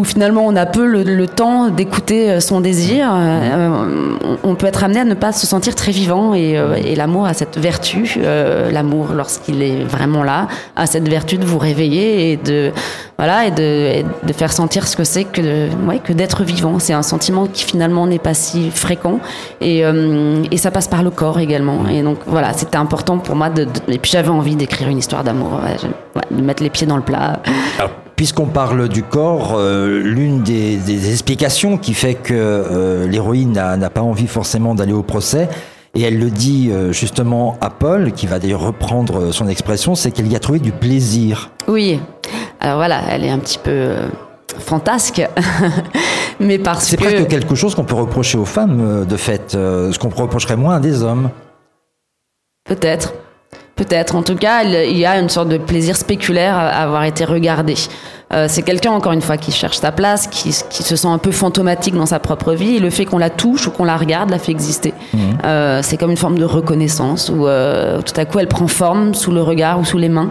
où 0.00 0.04
finalement 0.04 0.46
on 0.46 0.56
a 0.56 0.64
peu 0.64 0.86
le, 0.86 1.26
temps 1.26 1.68
d'écouter 1.68 2.30
euh, 2.30 2.40
son 2.40 2.60
désir, 2.62 3.10
euh, 3.12 4.16
on 4.42 4.54
peut 4.54 4.66
être 4.66 4.82
amené 4.82 5.00
à 5.00 5.04
ne 5.04 5.12
pas 5.12 5.30
se 5.32 5.46
sentir 5.46 5.74
très 5.74 5.92
vivant 5.92 6.32
et, 6.32 6.56
euh, 6.56 6.74
l'amour 6.96 7.26
a 7.26 7.34
cette 7.34 7.58
vertu, 7.58 8.18
l'amour 8.72 9.08
lorsqu'il 9.14 9.62
est 9.62 9.84
vraiment 9.84 10.22
là, 10.22 10.48
a 10.76 10.86
cette 10.86 11.08
vertu 11.08 11.36
de 11.36 11.44
vous 11.44 11.58
réveiller 11.58 12.32
et 12.32 12.36
de 12.36 12.72
voilà 13.18 13.46
et 13.46 13.50
de, 13.50 14.32
faire 14.32 14.52
sentir 14.52 14.86
ce 14.86 14.96
que 14.96 15.04
c'est 15.04 15.24
que 15.24 15.68
ouais, 15.86 15.98
que 15.98 16.12
d'être 16.14 16.42
vivant. 16.42 16.78
C'est 16.78 16.94
un 16.94 17.02
sentiment 17.02 17.46
qui 17.46 17.64
finalement 17.64 18.06
n'est 18.06 18.18
pas 18.18 18.34
si 18.34 18.70
fréquent 18.70 19.18
et, 19.60 19.84
ça 20.56 20.70
passe 20.70 20.88
par 20.88 21.02
le 21.02 21.10
corps 21.10 21.38
également. 21.38 21.88
Et 21.88 22.02
donc 22.02 22.18
voilà, 22.26 22.52
c'était 22.54 22.76
important 22.76 23.18
pour 23.18 23.36
moi 23.36 23.50
et 23.88 23.98
puis 23.98 24.10
j'avais 24.10 24.28
envie 24.28 24.56
d'écrire 24.56 24.88
une 24.88 24.98
histoire 24.98 25.24
d'amour, 25.24 25.60
de 26.30 26.42
mettre 26.42 26.62
les 26.62 26.70
pieds 26.70 26.86
dans 26.86 26.96
le 26.96 27.02
plat. 27.02 27.40
Puisqu'on 28.20 28.48
parle 28.48 28.90
du 28.90 29.02
corps, 29.02 29.54
euh, 29.54 30.02
l'une 30.02 30.42
des, 30.42 31.10
explications 31.10 31.78
qui 31.78 31.94
fait 31.94 32.12
que 32.12 32.34
euh, 32.34 33.08
l'héroïne 33.08 33.52
n'a 33.52 33.88
pas 33.88 34.02
envie 34.02 34.26
forcément 34.26 34.74
d'aller 34.74 34.92
au 34.92 35.02
procès, 35.02 35.48
et 35.94 36.02
elle 36.02 36.18
le 36.18 36.28
dit 36.28 36.68
euh, 36.70 36.92
justement 36.92 37.56
à 37.62 37.70
Paul, 37.70 38.12
qui 38.12 38.26
va 38.26 38.38
d'ailleurs 38.38 38.60
reprendre 38.60 39.32
son 39.32 39.48
expression, 39.48 39.94
c'est 39.94 40.10
qu'elle 40.10 40.30
y 40.30 40.36
a 40.36 40.38
trouvé 40.38 40.58
du 40.58 40.70
plaisir. 40.70 41.50
Oui. 41.66 41.98
Alors 42.60 42.76
voilà, 42.76 43.00
elle 43.08 43.24
est 43.24 43.30
un 43.30 43.38
petit 43.38 43.56
peu 43.56 43.94
fantasque, 44.58 45.26
mais 46.40 46.58
parce 46.58 46.80
que... 46.80 46.90
C'est 46.90 46.96
presque 46.98 47.26
quelque 47.26 47.54
chose 47.54 47.74
qu'on 47.74 47.84
peut 47.84 47.94
reprocher 47.94 48.36
aux 48.36 48.44
femmes, 48.44 49.06
de 49.08 49.16
fait, 49.16 49.52
ce 49.52 49.98
qu'on 49.98 50.10
reprocherait 50.10 50.56
moins 50.56 50.76
à 50.76 50.80
des 50.80 51.02
hommes. 51.02 51.30
Peut-être. 52.66 53.14
Peut-être. 53.80 54.14
En 54.14 54.22
tout 54.22 54.34
cas, 54.34 54.62
il 54.62 54.98
y 54.98 55.06
a 55.06 55.18
une 55.18 55.30
sorte 55.30 55.48
de 55.48 55.56
plaisir 55.56 55.96
spéculaire 55.96 56.54
à 56.54 56.82
avoir 56.82 57.04
été 57.04 57.24
regardé. 57.24 57.76
Euh, 58.30 58.44
c'est 58.46 58.60
quelqu'un, 58.60 58.90
encore 58.90 59.12
une 59.12 59.22
fois, 59.22 59.38
qui 59.38 59.52
cherche 59.52 59.78
sa 59.78 59.90
place, 59.90 60.26
qui, 60.26 60.52
se 60.52 60.96
sent 60.96 61.08
un 61.08 61.16
peu 61.16 61.32
fantomatique 61.32 61.94
dans 61.94 62.04
sa 62.04 62.18
propre 62.18 62.52
vie. 62.52 62.76
Et 62.76 62.78
le 62.78 62.90
fait 62.90 63.06
qu'on 63.06 63.16
la 63.16 63.30
touche 63.30 63.68
ou 63.68 63.70
qu'on 63.70 63.84
la 63.84 63.96
regarde 63.96 64.28
la 64.28 64.38
fait 64.38 64.52
exister. 64.52 64.92
Mhm. 65.14 65.20
Euh, 65.46 65.80
c'est 65.82 65.96
comme 65.96 66.10
une 66.10 66.18
forme 66.18 66.38
de 66.38 66.44
reconnaissance 66.44 67.30
où 67.34 67.46
euh, 67.46 68.02
tout 68.02 68.12
à 68.20 68.26
coup 68.26 68.38
elle 68.38 68.48
prend 68.48 68.66
forme 68.66 69.14
sous 69.14 69.32
le 69.32 69.40
regard 69.40 69.80
ou 69.80 69.86
sous 69.86 69.96
les 69.96 70.10
mains. 70.10 70.30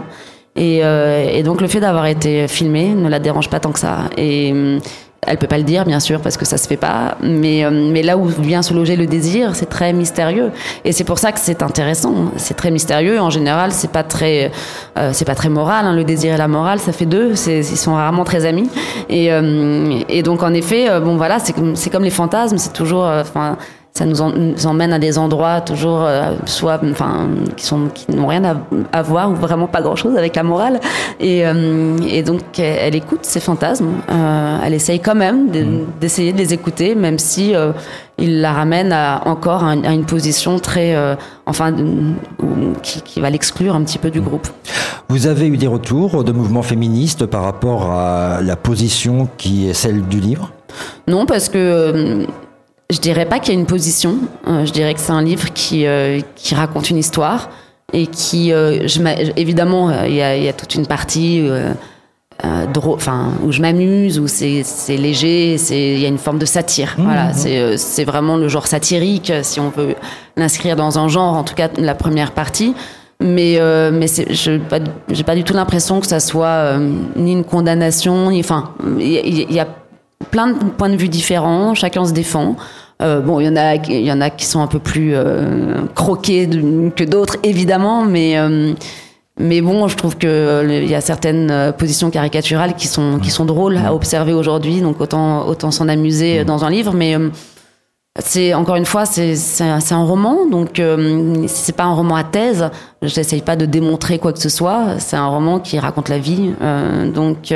Et, 0.54 0.78
et 0.78 1.42
donc 1.42 1.60
le 1.60 1.68
fait 1.68 1.80
d'avoir 1.80 2.06
été 2.06 2.46
filmée 2.46 2.88
ne 2.88 3.08
la 3.08 3.18
dérange 3.18 3.48
pas 3.48 3.58
tant 3.58 3.72
que 3.72 3.78
ça. 3.80 4.10
Et, 4.16 4.52
hum, 4.52 4.80
elle 5.26 5.36
peut 5.36 5.46
pas 5.46 5.58
le 5.58 5.64
dire, 5.64 5.84
bien 5.84 6.00
sûr, 6.00 6.20
parce 6.20 6.36
que 6.36 6.46
ça 6.46 6.56
se 6.56 6.66
fait 6.66 6.78
pas. 6.78 7.16
Mais, 7.22 7.64
euh, 7.64 7.70
mais 7.70 8.02
là 8.02 8.16
où 8.16 8.24
vient 8.24 8.62
se 8.62 8.72
loger 8.72 8.96
le 8.96 9.06
désir, 9.06 9.54
c'est 9.54 9.68
très 9.68 9.92
mystérieux. 9.92 10.50
Et 10.84 10.92
c'est 10.92 11.04
pour 11.04 11.18
ça 11.18 11.30
que 11.32 11.38
c'est 11.38 11.62
intéressant. 11.62 12.32
C'est 12.36 12.54
très 12.54 12.70
mystérieux. 12.70 13.20
En 13.20 13.28
général, 13.28 13.72
c'est 13.72 13.90
pas 13.90 14.02
très, 14.02 14.50
euh, 14.98 15.10
c'est 15.12 15.26
pas 15.26 15.34
très 15.34 15.50
moral. 15.50 15.86
Hein. 15.86 15.94
Le 15.94 16.04
désir 16.04 16.34
et 16.34 16.38
la 16.38 16.48
morale, 16.48 16.78
ça 16.80 16.92
fait 16.92 17.06
deux. 17.06 17.34
Ils 17.48 17.64
sont 17.64 17.94
rarement 17.94 18.24
très 18.24 18.46
amis. 18.46 18.70
Et, 19.10 19.30
euh, 19.30 20.00
et 20.08 20.22
donc, 20.22 20.42
en 20.42 20.54
effet, 20.54 20.88
bon 21.00 21.16
voilà, 21.16 21.38
c'est 21.38 21.52
comme, 21.52 21.74
comme 21.92 22.04
les 22.04 22.10
fantasmes. 22.10 22.56
C'est 22.56 22.72
toujours, 22.72 23.04
enfin 23.04 23.58
ça 23.92 24.06
nous, 24.06 24.20
emmène 24.66 24.92
à 24.92 24.98
des 24.98 25.18
endroits 25.18 25.60
toujours 25.60 26.02
euh, 26.02 26.34
soit 26.46 26.80
enfin 26.90 27.28
qui 27.56 27.66
sont 27.66 27.88
qui 27.92 28.10
n'ont 28.12 28.28
rien 28.28 28.56
à, 28.92 29.02
voir 29.02 29.30
ou 29.30 29.34
vraiment 29.34 29.66
pas 29.66 29.82
grand 29.82 29.96
chose 29.96 30.16
avec 30.16 30.36
la 30.36 30.42
morale. 30.42 30.80
Et, 31.18 31.46
euh, 31.46 31.98
et 32.08 32.22
donc 32.22 32.58
elle, 32.58 32.94
écoute 32.94 33.20
ces 33.22 33.40
fantasmes 33.40 33.90
euh, 34.10 34.58
elle 34.64 34.74
essaye 34.74 35.00
quand 35.00 35.16
même 35.16 35.48
mm. 35.48 35.86
d'essayer 36.00 36.32
de, 36.32 36.38
les 36.38 36.54
écouter 36.54 36.94
même 36.94 37.18
si 37.18 37.52
il 38.18 38.40
la 38.40 38.52
ramène 38.52 38.92
à, 38.92 39.22
encore 39.26 39.64
à, 39.64 39.74
une 39.74 40.04
position 40.04 40.58
très 40.60 40.96
enfin 41.46 41.74
qui, 42.82 43.02
qui, 43.02 43.20
va 43.20 43.28
l'exclure 43.28 43.74
un 43.74 43.82
petit 43.82 43.98
peu 43.98 44.10
du 44.10 44.20
groupe. 44.20 44.48
Vous 45.08 45.26
avez 45.26 45.48
eu 45.48 45.56
des 45.56 45.66
retours 45.66 46.22
de 46.22 46.32
mouvements 46.32 46.62
féministes 46.62 47.26
par 47.26 47.42
rapport 47.42 47.90
à 47.90 48.40
la 48.40 48.56
position 48.56 49.28
qui 49.36 49.68
est 49.68 49.74
celle 49.74 50.02
du 50.02 50.20
livre? 50.20 50.52
Non 51.08 51.26
parce 51.26 51.48
que 51.48 52.26
je 52.90 52.98
dirais 52.98 53.24
pas 53.24 53.38
qu'il 53.38 53.54
y 53.54 53.56
a 53.56 53.60
une 53.60 53.66
position. 53.66 54.16
Euh, 54.46 54.66
je 54.66 54.72
dirais 54.72 54.94
que 54.94 55.00
c'est 55.00 55.12
un 55.12 55.22
livre 55.22 55.52
qui, 55.52 55.86
euh, 55.86 56.20
qui 56.34 56.54
raconte 56.54 56.90
une 56.90 56.98
histoire 56.98 57.50
et 57.92 58.06
qui, 58.06 58.52
euh, 58.52 58.86
je, 58.86 59.00
évidemment, 59.36 59.90
il 60.04 60.14
y, 60.14 60.22
a, 60.22 60.52
toute 60.52 60.74
une 60.74 60.86
partie 60.86 61.48
enfin, 62.42 63.32
où 63.44 63.52
je 63.52 63.60
m'amuse, 63.60 64.18
où 64.18 64.28
c'est 64.28 64.96
léger, 64.96 65.56
il 65.70 65.98
y 65.98 66.04
a 66.04 66.08
une 66.08 66.18
forme 66.18 66.38
de 66.38 66.46
satire. 66.46 66.94
Mmh, 66.98 67.02
voilà, 67.02 67.30
mmh. 67.30 67.76
c'est 67.76 68.04
vraiment 68.04 68.36
le 68.36 68.48
genre 68.48 68.66
satirique, 68.66 69.32
si 69.42 69.58
on 69.58 69.70
veut 69.70 69.96
l'inscrire 70.36 70.76
dans 70.76 70.98
un 70.98 71.08
genre, 71.08 71.34
en 71.34 71.42
tout 71.42 71.54
cas 71.54 71.68
la 71.78 71.94
première 71.94 72.32
partie. 72.32 72.74
Mais, 73.22 73.58
mais 73.92 74.06
je 74.06 74.52
n'ai 74.52 74.58
pas, 74.60 74.78
pas, 75.26 75.34
du 75.34 75.42
tout 75.42 75.52
l'impression 75.52 76.00
que 76.00 76.06
ça 76.06 76.20
soit 76.20 76.78
ni 77.16 77.32
une 77.32 77.44
condamnation, 77.44 78.30
ni, 78.30 78.38
enfin, 78.40 78.70
il 79.00 79.52
y, 79.52 79.60
a 79.60 79.66
plein 80.30 80.48
de 80.48 80.54
points 80.54 80.90
de 80.90 80.96
vue 80.96 81.08
différents, 81.08 81.74
chacun 81.74 82.04
se 82.04 82.12
défend. 82.12 82.56
Euh, 83.00 83.20
bon, 83.20 83.40
il 83.40 83.46
y 83.46 83.48
en 83.48 83.56
a, 83.56 83.76
il 83.76 84.04
y 84.04 84.12
en 84.12 84.20
a 84.20 84.30
qui 84.30 84.44
sont 84.44 84.60
un 84.60 84.66
peu 84.66 84.78
plus 84.78 85.12
euh, 85.14 85.86
croqués 85.94 86.48
que 86.94 87.04
d'autres, 87.04 87.36
évidemment, 87.42 88.04
mais 88.04 88.38
euh, 88.38 88.72
mais 89.38 89.62
bon, 89.62 89.88
je 89.88 89.96
trouve 89.96 90.18
que 90.18 90.66
il 90.68 90.88
y 90.88 90.94
a 90.94 91.00
certaines 91.00 91.72
positions 91.78 92.10
caricaturales 92.10 92.74
qui 92.74 92.88
sont 92.88 93.18
qui 93.18 93.30
sont 93.30 93.46
drôles 93.46 93.78
à 93.78 93.94
observer 93.94 94.34
aujourd'hui, 94.34 94.80
donc 94.82 95.00
autant 95.00 95.46
autant 95.46 95.70
s'en 95.70 95.88
amuser 95.88 96.44
dans 96.44 96.64
un 96.64 96.70
livre, 96.70 96.92
mais 96.92 97.16
c'est 98.18 98.52
encore 98.52 98.76
une 98.76 98.84
fois, 98.84 99.06
c'est 99.06 99.34
c'est 99.34 99.64
un 99.64 100.04
roman, 100.04 100.44
donc 100.46 100.82
c'est 101.46 101.74
pas 101.74 101.84
un 101.84 101.94
roman 101.94 102.16
à 102.16 102.24
thèse. 102.24 102.68
J'essaye 103.00 103.40
pas 103.40 103.56
de 103.56 103.64
démontrer 103.64 104.18
quoi 104.18 104.34
que 104.34 104.40
ce 104.40 104.50
soit. 104.50 104.98
C'est 104.98 105.16
un 105.16 105.28
roman 105.28 105.58
qui 105.58 105.78
raconte 105.78 106.10
la 106.10 106.18
vie, 106.18 106.52
donc 107.14 107.54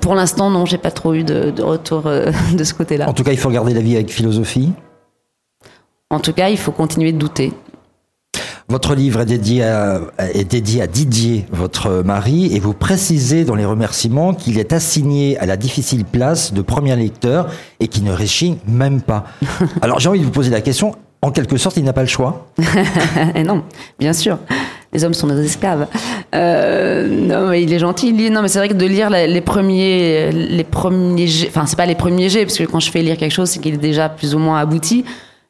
pour 0.00 0.14
l'instant, 0.14 0.50
non, 0.50 0.64
j'ai 0.64 0.78
pas 0.78 0.90
trop 0.90 1.14
eu 1.14 1.24
de, 1.24 1.62
retour 1.62 2.06
euh, 2.06 2.30
de 2.56 2.64
ce 2.64 2.74
côté-là. 2.74 3.08
En 3.08 3.12
tout 3.12 3.24
cas, 3.24 3.32
il 3.32 3.38
faut 3.38 3.48
regarder 3.48 3.74
la 3.74 3.80
vie 3.80 3.94
avec 3.94 4.10
philosophie. 4.10 4.72
En 6.10 6.20
tout 6.20 6.32
cas, 6.32 6.48
il 6.48 6.58
faut 6.58 6.72
continuer 6.72 7.12
de 7.12 7.18
douter. 7.18 7.52
Votre 8.68 8.94
livre 8.94 9.20
est 9.20 9.26
dédié, 9.26 9.62
à, 9.62 10.00
est 10.32 10.44
dédié 10.44 10.80
à 10.80 10.86
Didier, 10.86 11.44
votre 11.50 12.02
mari, 12.02 12.54
et 12.54 12.60
vous 12.60 12.72
précisez 12.72 13.44
dans 13.44 13.56
les 13.56 13.66
remerciements 13.66 14.32
qu'il 14.32 14.58
est 14.58 14.72
assigné 14.72 15.38
à 15.38 15.44
la 15.44 15.58
difficile 15.58 16.06
place 16.06 16.54
de 16.54 16.62
premier 16.62 16.96
lecteur 16.96 17.50
et 17.80 17.88
qu'il 17.88 18.04
ne 18.04 18.12
réchigne 18.12 18.56
même 18.66 19.02
pas. 19.02 19.24
Alors 19.82 20.00
j'ai 20.00 20.08
envie 20.08 20.20
de 20.20 20.24
vous 20.24 20.30
poser 20.30 20.50
la 20.50 20.62
question, 20.62 20.94
en 21.20 21.30
quelque 21.30 21.58
sorte, 21.58 21.76
il 21.76 21.84
n'a 21.84 21.92
pas 21.92 22.00
le 22.00 22.08
choix 22.08 22.46
Non, 23.44 23.64
bien 23.98 24.14
sûr 24.14 24.38
les 24.94 25.04
hommes 25.04 25.14
sont 25.14 25.26
nos 25.26 25.40
esclaves. 25.40 25.86
Euh, 26.34 27.06
non, 27.08 27.48
mais 27.48 27.62
il 27.62 27.72
est 27.72 27.78
gentil. 27.78 28.08
Il 28.08 28.32
non, 28.32 28.42
mais 28.42 28.48
c'est 28.48 28.58
vrai 28.58 28.68
que 28.68 28.74
de 28.74 28.86
lire 28.86 29.10
les 29.10 29.40
premiers, 29.40 30.30
les 30.32 30.64
premiers, 30.64 31.26
enfin 31.48 31.66
c'est 31.66 31.76
pas 31.76 31.86
les 31.86 31.94
premiers 31.94 32.28
jets, 32.28 32.44
parce 32.44 32.58
que 32.58 32.64
quand 32.64 32.80
je 32.80 32.90
fais 32.90 33.02
lire 33.02 33.16
quelque 33.16 33.32
chose, 33.32 33.50
c'est 33.50 33.60
qu'il 33.60 33.74
est 33.74 33.78
déjà 33.78 34.08
plus 34.08 34.34
ou 34.34 34.38
moins 34.38 34.58
abouti. 34.58 35.04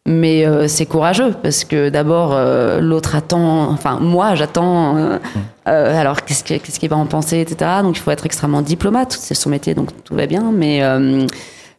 Mais 0.07 0.45
euh, 0.45 0.69
c'est 0.69 0.85
courageux 0.85 1.35
parce 1.43 1.65
que 1.65 1.89
d'abord 1.89 2.33
euh, 2.35 2.79
l'autre 2.79 3.17
attend, 3.17 3.71
enfin 3.71 3.99
moi 4.01 4.35
j'attends. 4.35 5.19
Alors 5.65 6.25
qu'est-ce 6.25 6.45
qu'il 6.79 6.91
va 6.91 6.97
en 6.97 7.07
penser, 7.07 7.41
etc. 7.41 7.71
Donc 7.83 7.97
il 7.97 8.01
faut 8.01 8.11
être 8.11 8.27
extrêmement 8.27 8.61
diplomate. 8.61 9.17
C'est 9.19 9.35
son 9.35 9.49
métier, 9.49 9.75
donc 9.75 9.89
tout 10.05 10.15
va 10.15 10.27
bien. 10.27 10.53
Mais 10.53 10.83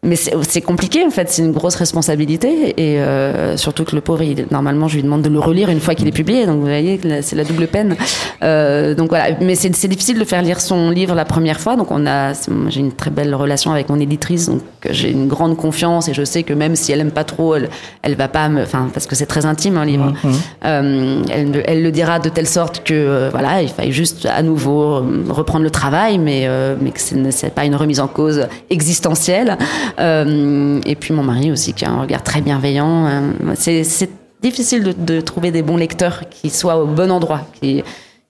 mais 0.06 0.16
c'est 0.16 0.62
compliqué 0.62 1.04
en 1.04 1.10
fait, 1.10 1.30
c'est 1.30 1.42
une 1.42 1.52
grosse 1.52 1.76
responsabilité. 1.76 2.74
Et 2.78 3.00
euh, 3.00 3.58
surtout 3.58 3.84
que 3.84 3.96
le 3.96 4.02
pauvre, 4.02 4.22
il, 4.22 4.46
normalement, 4.52 4.88
je 4.88 4.96
lui 4.96 5.04
demande 5.04 5.24
de 5.24 5.30
le 5.30 5.40
relire 5.40 5.70
une 5.70 5.80
fois 5.80 5.96
qu'il 5.96 6.08
est 6.08 6.12
publié, 6.12 6.46
donc 6.46 6.58
vous 6.58 6.68
voyez, 6.68 7.00
c'est 7.22 7.36
la 7.36 7.44
double 7.44 7.68
peine. 7.68 7.96
Euh, 8.44 8.94
donc 8.94 9.10
voilà, 9.10 9.36
mais 9.42 9.56
c'est 9.56 9.88
difficile 9.88 10.20
de 10.20 10.24
faire 10.24 10.42
lire 10.42 10.62
son 10.62 10.92
livre 10.92 11.16
la 11.16 11.26
première 11.26 11.60
fois, 11.60 11.76
donc 11.76 11.92
on 11.92 12.06
a, 12.06 12.34
j'ai 12.70 12.80
une 12.80 12.92
très 12.92 13.10
belle 13.10 13.34
relation 13.34 13.72
avec 13.72 13.90
mon 13.90 14.00
éditrice, 14.00 14.48
donc 14.48 14.62
j'ai 14.90 15.12
une 15.12 15.28
grande 15.28 15.58
confiance. 15.58 16.08
Et 16.08 16.14
je 16.14 16.24
sais 16.24 16.44
que 16.44 16.54
même 16.54 16.76
si 16.76 16.92
elle 16.92 17.02
aime 17.02 17.12
pas 17.12 17.24
trop, 17.24 17.56
elle, 17.56 17.70
elle 18.04 18.16
va 18.16 18.28
pas 18.28 18.48
me, 18.50 18.62
enfin 18.62 18.90
parce 18.94 19.08
que 19.08 19.16
c'est 19.16 19.26
très 19.26 19.46
intime 19.46 19.78
un 19.78 19.86
livre, 19.86 20.14
mmh, 20.24 20.28
mmh. 20.28 20.34
euh, 20.66 21.24
elle, 21.32 21.64
elle, 21.66 21.84
le 21.84 21.92
dira 21.92 22.20
de 22.20 22.30
telle 22.30 22.48
sorte 22.48 22.84
que 22.84 23.30
voilà, 23.32 23.62
il 23.62 23.70
faille 23.70 23.92
juste 23.92 24.26
à 24.26 24.44
nouveau 24.44 25.04
reprendre 25.30 25.64
le 25.64 25.72
travail, 25.72 26.20
mais 26.20 26.48
mais 26.80 26.92
que 26.92 27.00
c'est 27.00 27.56
pas 27.56 27.66
une 27.66 27.76
remise 27.76 28.00
en 28.00 28.08
cause 28.08 28.48
existentielle. 28.70 29.58
Euh, 30.00 30.80
et 30.86 30.96
puis 30.96 31.14
mon 31.14 31.24
mari 31.24 31.52
aussi, 31.52 31.74
qui 31.74 31.86
a 31.86 31.92
un 31.92 32.02
regard 32.02 32.24
très 32.24 32.42
bienveillant. 32.42 33.06
Euh, 33.08 33.54
c'est 33.56 34.10
difficile 34.42 34.96
de, 34.98 35.22
trouver 35.22 35.52
des 35.52 35.62
bons 35.62 35.78
lecteurs 35.78 36.24
qui 36.30 36.50
soient 36.50 36.78
au 36.78 36.86
bon 36.86 37.12
endroit, 37.12 37.42
qui, 37.60 37.84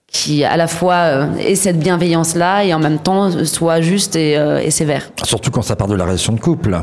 qui 0.06 0.44
à 0.44 0.56
la 0.56 0.66
fois 0.66 0.94
euh, 0.94 1.26
aient 1.38 1.56
cette 1.56 1.78
bienveillance-là 1.78 2.64
et 2.64 2.72
en 2.72 2.78
même 2.78 2.98
temps 2.98 3.30
soient 3.44 3.80
justes 3.80 4.16
et, 4.16 4.32
et 4.32 4.70
sévères. 4.70 5.10
Surtout 5.24 5.50
quand 5.50 5.62
ça 5.62 5.76
part 5.76 5.88
de 5.88 5.94
la 5.94 6.04
relation 6.04 6.32
de 6.32 6.40
couple. 6.40 6.80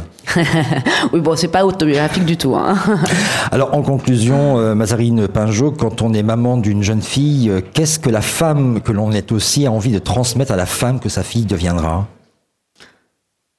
oui, 1.14 1.20
bon, 1.20 1.36
c'est 1.36 1.48
pas 1.48 1.66
autobiographique 1.66 2.26
du 2.26 2.38
tout. 2.38 2.56
Hein. 2.56 2.76
Alors, 3.52 3.74
en 3.74 3.82
conclusion, 3.82 4.76
Mazarine 4.76 5.28
Pinjot, 5.28 5.72
quand 5.72 6.02
on 6.02 6.14
est 6.14 6.24
maman 6.24 6.58
d'une 6.58 6.84
jeune 6.84 7.02
fille, 7.02 7.52
qu'est-ce 7.74 7.98
que 7.98 8.10
la 8.10 8.22
femme 8.22 8.82
que 8.82 8.92
l'on 8.92 9.12
est 9.12 9.32
aussi 9.32 9.66
a 9.66 9.72
envie 9.72 9.92
de 9.92 10.00
transmettre 10.00 10.52
à 10.52 10.58
la 10.58 10.66
femme 10.68 11.00
que 11.00 11.10
sa 11.10 11.24
fille 11.24 11.46
deviendra? 11.46 12.08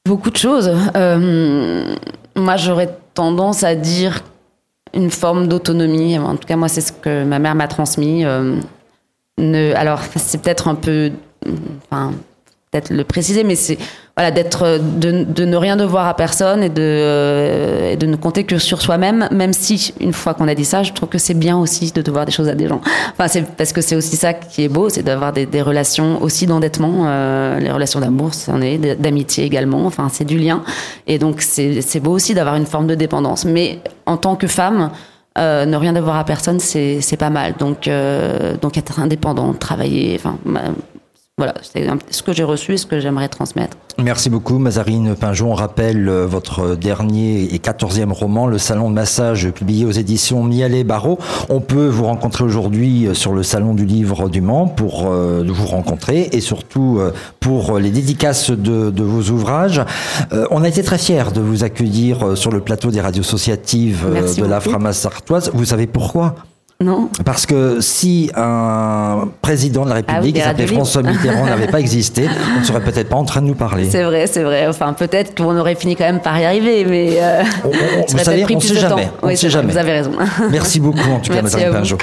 Beaucoup 0.07 0.31
de 0.31 0.37
choses. 0.37 0.71
Euh, 0.97 1.95
moi, 2.37 2.57
j'aurais 2.57 2.95
tendance 3.15 3.65
à 3.65 3.75
dire 3.75 4.23
une 4.93 5.11
forme 5.11 5.49
d'autonomie. 5.49 6.19
En 6.19 6.37
tout 6.37 6.47
cas, 6.47 6.57
moi, 6.57 6.69
c'est 6.69 6.83
ce 6.83 6.93
que 6.93 7.25
ma 7.25 7.39
mère 7.39 7.55
m'a 7.55 7.69
transmis. 7.69 8.25
Euh, 8.25 8.57
ne, 9.39 9.73
alors, 9.75 10.01
c'est 10.17 10.43
peut-être 10.43 10.69
un 10.69 10.75
peu, 10.75 11.11
enfin, 11.91 12.13
peut-être 12.71 12.91
le 12.91 13.05
préciser, 13.05 13.45
mais 13.45 13.57
c'est 13.57 13.79
voilà 14.17 14.31
d'être 14.31 14.79
de, 14.79 15.25
de, 15.25 15.45
ne 15.45 15.57
rien 15.57 15.77
devoir 15.77 16.07
à 16.07 16.15
personne 16.15 16.63
et 16.63 16.69
de 16.69 16.75
euh, 16.79 17.97
de 17.97 18.07
ne 18.07 18.15
compter 18.15 18.45
que 18.45 18.59
sur 18.59 18.81
soi-même. 18.81 19.29
Même 19.33 19.53
si 19.53 19.93
une 20.01 20.13
fois 20.13 20.35
qu'on 20.35 20.47
a 20.47 20.55
dit 20.55 20.65
ça, 20.65 20.85
je 20.85 20.93
trouve 20.93 21.09
que 21.09 21.19
c'est 21.19 21.35
bien 21.35 21.59
aussi 21.59 21.91
de 21.91 22.01
devoir 22.01 22.25
des 22.25 22.31
choses 22.31 22.49
à 22.49 22.55
des 22.55 22.69
gens. 22.69 22.81
Enfin, 23.13 23.27
c'est 23.27 23.43
parce 23.43 23.73
que 23.73 23.81
c'est 23.81 23.97
aussi 23.97 24.17
ça 24.17 24.33
qui 24.33 24.63
est 24.63 24.69
beau, 24.69 24.89
c'est 24.89 25.03
d'avoir 25.03 25.33
des, 25.33 25.47
des, 25.47 25.63
relations 25.63 26.23
aussi 26.23 26.47
d'endettement, 26.47 27.05
euh, 27.07 27.59
les 27.59 27.73
relations 27.73 27.99
d'amour, 27.99 28.35
c'en 28.35 28.61
est, 28.61 28.79
d'amitié 29.01 29.45
également. 29.45 29.85
Enfin, 29.87 30.09
c'est 30.13 30.25
du 30.25 30.39
lien 30.39 30.63
et 31.07 31.19
donc 31.19 31.43
c'est 31.43 32.01
beau 32.01 32.13
aussi 32.13 32.35
d'avoir 32.35 32.55
une 32.55 32.67
forme 32.67 32.87
de 32.87 32.95
dépendance. 32.95 33.45
Mais 33.45 33.81
en 34.07 34.17
tant 34.17 34.37
que 34.37 34.47
femme. 34.47 34.91
Euh, 35.37 35.67
ne 35.67 35.77
rien 35.77 35.93
devoir 35.93 36.15
à 36.15 36.25
personne, 36.25 36.61
c'est 36.61 37.17
pas 37.19 37.29
mal. 37.29 37.55
Donc, 37.59 37.89
euh, 37.89 38.57
donc 38.57 38.79
être 38.79 39.01
indépendant, 39.01 39.53
travailler, 39.53 40.15
enfin, 40.15 40.39
voilà, 41.37 41.55
c'est 41.63 41.85
ce 42.11 42.23
que 42.23 42.33
j'ai 42.33 42.45
reçu 42.45 42.75
et 42.75 42.77
ce 42.77 42.87
que 42.87 43.01
j'aimerais 43.01 43.29
transmettre. 43.29 43.77
Merci 43.99 44.31
beaucoup, 44.31 44.59
Mazarine 44.59 45.17
Pinjon. 45.17 45.51
On 45.51 45.55
rappelle 45.55 46.09
euh, 46.09 46.27
votre 46.27 46.77
dernier 46.77 47.53
et 47.53 47.59
quatorzième 47.59 48.13
roman, 48.13 48.47
Le 48.47 48.59
Salon 48.59 48.89
de 48.89 48.95
massage, 48.95 49.51
publié 49.51 49.85
aux 49.85 49.91
éditions 49.91 50.45
Mialet 50.45 50.85
Barreau. 50.85 51.19
On 51.49 51.61
peut 51.61 51.89
vous 51.89 52.05
rencontrer 52.05 52.45
aujourd'hui 52.45 53.09
euh, 53.09 53.15
sur 53.15 53.33
le 53.33 53.43
Salon 53.43 53.75
du 53.75 53.85
Livre 53.85 54.29
du 54.29 54.41
Mans 54.41 54.69
pour 54.69 55.07
euh, 55.11 55.45
vous 55.45 55.67
rencontrer 55.67 56.29
et 56.31 56.41
surtout 56.41 57.01
pour 57.41 57.81
les 57.81 57.91
dédicaces 57.91 58.53
de, 58.53 58.91
de 58.91 59.03
vos 59.03 59.31
ouvrages. 59.31 59.83
on 60.51 60.63
a 60.63 60.69
été 60.69 60.85
très 60.85 60.99
fiers 60.99 61.33
de 61.35 61.41
vous 61.41 61.65
accueillir 61.65 62.37
sur 62.37 62.53
le 62.53 62.61
plateau 62.61 62.93
des 62.93 63.01
radios 63.01 63.23
associatives 63.23 64.07
de 64.39 64.45
la 64.45 64.61
Framasse 64.61 64.99
sartoise. 64.99 65.51
Vous 65.53 65.65
savez 65.65 65.87
pourquoi? 65.87 66.37
Non. 66.81 67.09
Parce 67.25 67.47
que 67.47 67.81
si 67.81 68.31
un 68.35 69.29
président 69.41 69.85
de 69.85 69.91
la 69.91 69.95
ah 69.95 69.99
République 69.99 70.37
qui 70.37 70.43
s'appelait 70.43 70.67
François 70.67 71.03
Mitterrand 71.03 71.47
n'avait 71.47 71.69
pas 71.69 71.81
existé, 71.81 72.27
on 72.57 72.61
ne 72.61 72.65
serait 72.65 72.81
peut-être 72.81 73.09
pas 73.09 73.17
en 73.17 73.25
train 73.25 73.43
de 73.43 73.47
nous 73.47 73.55
parler. 73.55 73.89
C'est 73.89 74.03
vrai, 74.03 74.27
c'est 74.27 74.43
vrai. 74.43 74.67
Enfin, 74.67 74.93
peut-être 74.93 75.37
qu'on 75.37 75.57
aurait 75.57 75.77
fini 75.77 75.95
quand 75.95 76.05
même 76.05 76.21
par 76.21 76.39
y 76.39 76.45
arriver, 76.45 76.85
mais 76.85 77.17
euh, 77.21 77.43
on, 77.65 77.69
vous 78.09 78.19
savez, 78.19 78.45
on 78.51 78.55
ne 78.55 78.61
sait 78.61 78.75
jamais. 78.75 79.09
On 79.23 79.37
sait 79.37 79.51
jamais. 79.51 79.73
Vous 79.73 79.79
avez 79.79 79.93
raison. 79.93 80.13
Merci 80.51 80.81
beaucoup 80.81 81.11
en 81.11 81.21
tout 81.21 81.33
cas, 81.33 81.43
Madame 81.43 81.73
Pinjot. 81.73 81.99